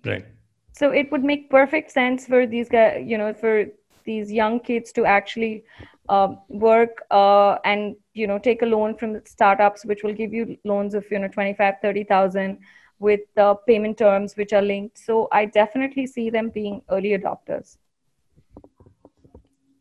Right. 0.04 0.26
So 0.72 0.90
it 0.90 1.10
would 1.10 1.24
make 1.24 1.48
perfect 1.48 1.90
sense 1.90 2.26
for 2.26 2.46
these 2.46 2.68
guys, 2.68 3.02
you 3.06 3.16
know, 3.16 3.32
for 3.32 3.64
these 4.06 4.32
young 4.32 4.60
kids 4.60 4.92
to 4.92 5.04
actually 5.04 5.64
uh, 6.08 6.28
work 6.48 7.02
uh, 7.10 7.56
and 7.64 7.96
you 8.14 8.26
know 8.26 8.38
take 8.38 8.62
a 8.62 8.66
loan 8.66 8.96
from 8.96 9.20
startups 9.26 9.84
which 9.84 10.02
will 10.02 10.12
give 10.12 10.32
you 10.32 10.56
loans 10.64 10.94
of 10.94 11.04
you 11.10 11.18
know 11.18 11.28
25 11.28 11.74
30000 11.80 12.58
with 12.98 13.20
uh, 13.36 13.54
payment 13.66 13.98
terms 13.98 14.36
which 14.36 14.52
are 14.52 14.62
linked. 14.62 14.98
So 14.98 15.28
i 15.32 15.44
definitely 15.44 16.06
see 16.06 16.30
them 16.30 16.50
being 16.50 16.82
early 16.90 17.10
adopters. 17.10 17.76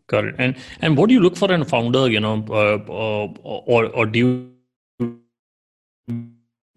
Got 0.07 0.25
it. 0.25 0.35
And 0.37 0.55
and 0.81 0.97
what 0.97 1.07
do 1.07 1.13
you 1.13 1.19
look 1.19 1.37
for 1.37 1.51
in 1.51 1.61
a 1.61 1.65
founder 1.65 2.09
you 2.09 2.19
know 2.19 2.45
uh, 2.49 2.77
uh, 2.91 3.27
or 3.43 3.85
or 3.87 4.05
do 4.05 4.19
you 4.19 4.51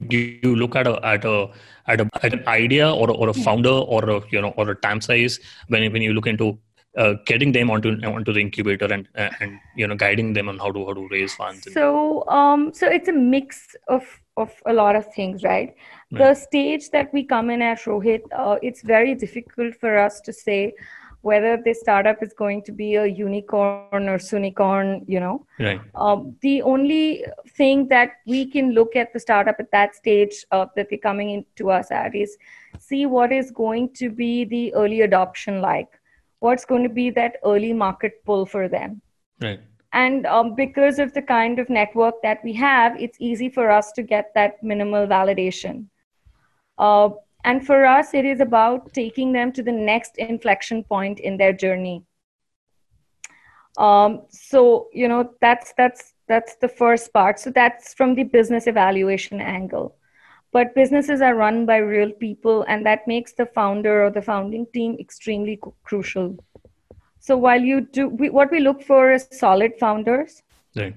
do 0.07 0.17
you 0.17 0.55
look 0.57 0.77
at 0.77 0.87
a 0.87 1.05
at 1.05 1.25
a 1.25 1.51
at, 1.87 2.01
a, 2.01 2.09
at 2.23 2.33
an 2.33 2.47
idea 2.47 2.91
or, 2.91 3.11
or 3.11 3.29
a 3.29 3.35
founder 3.35 3.71
or 3.71 4.09
a 4.09 4.23
you 4.31 4.41
know 4.41 4.55
or 4.57 4.71
a 4.71 4.75
time 4.77 5.01
size 5.01 5.39
when 5.69 5.93
when 5.93 6.03
you 6.03 6.13
look 6.13 6.27
into 6.27 6.59
uh, 6.97 7.15
getting 7.27 7.53
them 7.53 7.71
onto 7.71 7.91
onto 8.05 8.33
the 8.33 8.41
incubator 8.41 8.87
and 8.87 9.09
and 9.15 9.59
you 9.77 9.87
know 9.87 9.95
guiding 9.95 10.33
them 10.33 10.49
on 10.49 10.59
how 10.59 10.71
to 10.71 10.85
how 10.87 10.95
to 10.95 11.07
raise 11.11 11.35
funds 11.35 11.69
so 11.73 12.27
um 12.29 12.73
so 12.73 12.89
it's 12.89 13.09
a 13.09 13.13
mix 13.13 13.77
of 13.89 14.05
of 14.37 14.53
a 14.67 14.73
lot 14.73 14.97
of 14.97 15.13
things 15.15 15.43
right, 15.43 15.75
right. 16.13 16.19
the 16.19 16.35
stage 16.35 16.91
that 16.91 17.13
we 17.13 17.25
come 17.25 17.51
in 17.51 17.61
at 17.61 17.79
rohit 17.81 18.23
uh, 18.37 18.57
it's 18.63 18.83
very 18.83 19.15
difficult 19.15 19.75
for 19.75 19.99
us 19.99 20.21
to 20.21 20.33
say 20.33 20.73
whether 21.23 21.61
this 21.65 21.81
startup 21.81 22.23
is 22.23 22.33
going 22.33 22.63
to 22.63 22.73
be 22.73 22.95
a 22.95 23.05
unicorn 23.05 24.09
or 24.09 24.19
soonicorn 24.19 25.05
you 25.09 25.19
know? 25.19 25.45
Right. 25.59 25.81
Um, 25.95 26.37
the 26.43 26.63
only 26.63 27.25
thing 27.57 27.89
that 27.89 28.13
we 28.25 28.47
can 28.47 28.71
look 28.71 28.95
at 28.95 29.13
the 29.13 29.19
startup 29.21 29.57
at 29.59 29.71
that 29.73 29.97
stage 29.97 30.45
uh, 30.53 30.67
that 30.77 30.89
they're 30.89 30.99
coming 30.99 31.31
into 31.31 31.71
us 31.71 31.91
at 31.91 32.15
is 32.15 32.37
see 32.79 33.07
what 33.07 33.33
is 33.33 33.51
going 33.51 33.93
to 33.95 34.11
be 34.11 34.45
the 34.45 34.73
early 34.75 35.01
adoption 35.01 35.61
like 35.61 35.89
what's 36.41 36.65
going 36.65 36.83
to 36.83 36.89
be 36.89 37.11
that 37.11 37.37
early 37.45 37.73
market 37.73 38.25
pull 38.25 38.47
for 38.47 38.69
them. 38.69 39.01
Right. 39.41 39.61
And 39.93 40.27
um, 40.27 40.55
because 40.55 40.99
of 40.99 41.15
the 41.15 41.23
kind 41.23 41.59
of 41.59 41.71
network 41.71 42.23
that 42.23 42.41
we 42.45 42.53
have 42.55 43.01
it's 43.01 43.17
easy 43.21 43.49
for 43.49 43.71
us 43.71 43.93
to 43.93 44.03
get 44.03 44.33
that 44.35 44.63
minimal 44.63 45.07
validation. 45.07 45.87
Uh, 46.77 47.11
and 47.45 47.67
for 47.67 47.87
us 47.87 48.15
it 48.15 48.25
is 48.25 48.41
about 48.41 48.93
taking 48.93 49.33
them 49.33 49.53
to 49.53 49.63
the 49.63 49.73
next 49.73 50.19
inflection 50.19 50.85
point 50.85 51.21
in 51.21 51.37
their 51.37 51.53
journey. 51.53 52.05
Um, 53.79 54.23
so 54.31 54.89
you 54.93 55.09
know 55.09 55.31
that's 55.41 55.73
that's 55.77 56.15
that's 56.27 56.57
the 56.57 56.69
first 56.69 57.13
part. 57.13 57.39
So 57.41 57.51
that's 57.51 57.95
from 57.95 58.15
the 58.15 58.25
business 58.25 58.67
evaluation 58.67 59.41
angle 59.41 59.98
but 60.53 60.75
businesses 60.75 61.21
are 61.21 61.35
run 61.35 61.67
by 61.67 61.77
real 61.77 62.11
people 62.11 62.65
and 62.69 62.85
that 62.87 63.07
makes 63.07 63.33
the 63.33 63.47
founder 63.47 64.05
or 64.05 64.11
the 64.11 64.23
founding 64.23 64.67
team 64.73 64.97
extremely 64.99 65.61
crucial. 65.85 66.37
So 67.21 67.37
while 67.37 67.61
you 67.61 67.83
do 67.83 68.09
we, 68.09 68.31
what 68.31 68.51
we 68.51 68.61
look 68.61 68.83
for 68.83 69.13
is 69.13 69.29
solid 69.33 69.73
founders. 69.79 70.43
Right. 70.77 70.95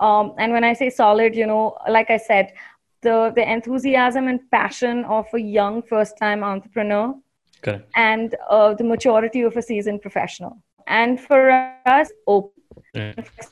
um, 0.00 0.34
and 0.36 0.52
when 0.52 0.64
i 0.64 0.72
say 0.78 0.90
solid 0.90 1.34
you 1.34 1.46
know 1.46 1.76
like 1.88 2.10
i 2.10 2.16
said 2.16 2.52
the 3.02 3.32
the 3.36 3.44
enthusiasm 3.50 4.28
and 4.28 4.40
passion 4.50 5.04
of 5.04 5.26
a 5.34 5.38
young 5.38 5.82
first 5.82 6.16
time 6.18 6.42
entrepreneur 6.42 7.14
Correct. 7.62 7.88
and 7.94 8.34
uh, 8.50 8.74
the 8.74 8.84
maturity 8.84 9.42
of 9.42 9.56
a 9.56 9.62
seasoned 9.62 10.02
professional. 10.02 10.58
And 10.86 11.20
for 11.20 11.50
us 11.86 12.10
open. 12.26 12.50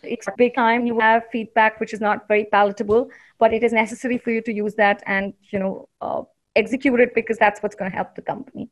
It's 0.03 0.27
a 0.27 0.33
big 0.37 0.55
time. 0.55 0.87
You 0.87 0.99
have 1.01 1.25
feedback 1.31 1.79
which 1.79 1.93
is 1.93 2.01
not 2.01 2.27
very 2.27 2.47
palatable 2.47 3.11
but 3.41 3.53
it 3.53 3.63
is 3.63 3.73
necessary 3.73 4.19
for 4.19 4.31
you 4.31 4.43
to 4.43 4.53
use 4.53 4.75
that 4.75 5.03
and 5.07 5.35
you 5.51 5.59
know 5.59 5.89
uh, 6.01 6.23
execute 6.55 7.01
it 7.01 7.15
because 7.15 7.39
that's 7.39 7.63
what's 7.63 7.75
going 7.75 7.91
to 7.91 7.97
help 7.97 8.15
the 8.15 8.23
company 8.23 8.69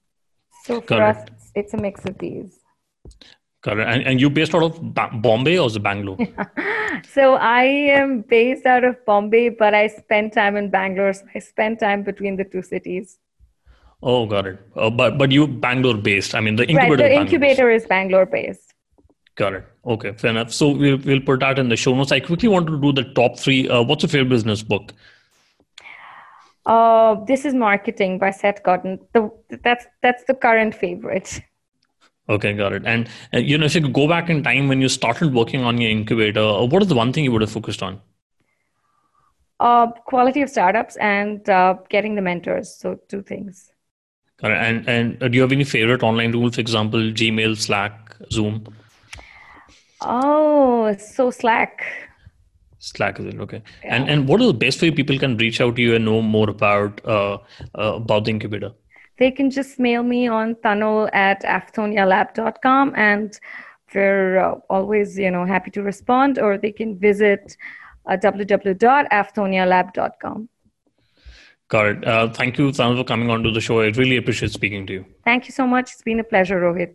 so 0.65 0.81
for 0.81 1.03
us 1.03 1.25
it's 1.55 1.75
a 1.75 1.77
mix 1.77 2.05
of 2.05 2.19
these 2.19 2.61
Correct. 3.61 3.91
And, 3.91 4.07
and 4.07 4.21
you 4.21 4.31
based 4.31 4.55
out 4.55 4.63
of 4.63 4.95
ba- 4.95 5.11
Bombay 5.13 5.59
or 5.59 5.69
Bangalore? 5.71 6.17
so 7.13 7.35
I 7.35 7.65
am 7.65 8.21
based 8.23 8.67
out 8.67 8.85
of 8.85 9.05
Bombay, 9.05 9.49
but 9.51 9.75
I 9.75 9.89
spend 9.89 10.33
time 10.33 10.57
in 10.57 10.71
Bangalore. 10.71 11.13
So 11.13 11.25
I 11.35 11.41
spend 11.41 11.81
time 11.81 12.05
between 12.05 12.37
the 12.37 12.45
two 12.45 12.63
cities. 12.63 13.19
Oh, 14.01 14.27
got 14.27 14.47
it. 14.47 14.61
Uh, 14.77 14.91
but 14.91 15.19
but 15.19 15.33
you 15.33 15.49
Bangalore 15.49 15.97
based. 15.97 16.37
I 16.37 16.41
mean, 16.41 16.55
the 16.55 16.69
incubator. 16.69 17.03
Right, 17.03 17.11
the 17.11 17.21
incubator 17.21 17.69
is 17.69 17.85
Bangalore 17.85 18.27
based. 18.27 18.75
Got 19.39 19.55
it. 19.55 19.65
Okay, 19.87 20.13
fair 20.15 20.31
enough. 20.33 20.53
So 20.53 20.69
we'll 20.69 20.99
we'll 20.99 21.21
put 21.21 21.41
that 21.41 21.61
in 21.61 21.69
the 21.69 21.77
show 21.77 21.95
notes. 21.95 22.11
I 22.11 22.19
quickly 22.19 22.49
want 22.49 22.67
to 22.67 22.81
do 22.81 22.93
the 22.93 23.05
top 23.15 23.39
three. 23.39 23.69
Uh, 23.69 23.83
what's 23.83 24.03
your 24.03 24.11
favorite 24.11 24.31
business 24.31 24.63
book? 24.63 24.93
Uh, 26.67 27.25
this 27.25 27.45
is 27.45 27.55
marketing 27.55 28.19
by 28.19 28.33
Seth 28.33 28.65
Godin. 28.65 28.99
The 29.13 29.31
that's 29.63 29.87
that's 30.03 30.25
the 30.25 30.35
current 30.35 30.75
favorite. 30.75 31.41
Okay, 32.29 32.53
got 32.53 32.73
it. 32.73 32.83
And 32.85 33.09
uh, 33.33 33.39
you 33.39 33.57
know, 33.57 33.67
if 33.67 33.77
you 33.77 33.81
could 33.81 33.93
go 33.93 34.09
back 34.09 34.29
in 34.29 34.43
time 34.43 34.67
when 34.67 34.81
you 34.81 34.89
started 34.89 35.33
working 35.33 35.63
on 35.63 35.81
your 35.81 35.93
incubator, 35.93 36.41
uh, 36.41 36.65
what 36.65 36.83
is 36.83 36.89
the 36.89 36.97
one 36.97 37.13
thing 37.13 37.23
you 37.23 37.31
would 37.31 37.41
have 37.41 37.53
focused 37.53 37.81
on? 37.81 38.01
Uh, 39.61 39.87
quality 40.07 40.43
of 40.43 40.51
startups 40.51 40.97
and 40.97 41.49
uh, 41.49 41.77
getting 41.89 42.17
the 42.17 42.23
mentors. 42.23 42.75
So 42.75 42.99
two 43.09 43.23
things. 43.23 43.71
Got 44.43 44.51
it. 44.51 44.59
And 44.59 44.89
and 44.89 45.23
uh, 45.23 45.29
do 45.29 45.37
you 45.37 45.43
have 45.43 45.53
any 45.53 45.63
favorite 45.63 46.03
online 46.03 46.33
tools? 46.33 46.57
For 46.57 46.61
example, 46.61 46.99
Gmail, 46.99 47.57
Slack, 47.57 48.17
Zoom. 48.33 48.67
Oh, 50.01 50.97
so 50.97 51.31
Slack. 51.31 51.85
Slack 52.79 53.19
is 53.19 53.27
it 53.27 53.41
okay? 53.41 53.63
Yeah. 53.83 53.97
And 53.97 54.09
and 54.09 54.29
what 54.29 54.41
are 54.41 54.47
the 54.47 54.55
best 54.55 54.81
way 54.81 54.91
people 54.91 55.19
can 55.19 55.37
reach 55.37 55.61
out 55.61 55.77
to 55.77 55.83
you 55.83 55.95
and 55.97 56.05
know 56.05 56.23
more 56.23 56.49
about 56.49 57.05
uh, 57.05 57.39
uh, 57.75 57.95
about 57.95 58.25
the 58.25 58.31
incubator? 58.31 58.73
They 59.19 59.33
can 59.33 59.51
just 59.51 59.81
mail 59.81 60.05
me 60.05 60.29
on 60.29 60.55
tanu 60.57 61.09
at 61.13 61.43
afthonialab.com 61.43 62.93
and 62.97 63.39
we're 63.93 64.39
uh, 64.39 64.55
always 64.71 65.19
you 65.19 65.31
know 65.31 65.45
happy 65.45 65.71
to 65.73 65.83
respond. 65.83 66.39
Or 66.39 66.57
they 66.57 66.71
can 66.71 66.97
visit 66.99 67.57
uh, 68.07 68.17
www.afthonialab.com. 68.17 70.49
Got 71.69 71.87
it. 71.87 72.07
Uh, 72.07 72.33
thank 72.33 72.59
you, 72.59 72.71
Tanu, 72.71 72.97
for 72.97 73.05
coming 73.05 73.29
on 73.29 73.43
to 73.43 73.51
the 73.51 73.61
show. 73.61 73.81
I 73.81 73.89
really 73.89 74.17
appreciate 74.17 74.53
speaking 74.53 74.87
to 74.87 74.93
you. 74.95 75.05
Thank 75.25 75.49
you 75.49 75.53
so 75.53 75.67
much. 75.67 75.93
It's 75.93 76.03
been 76.03 76.19
a 76.19 76.25
pleasure, 76.25 76.61
Rohit. 76.61 76.95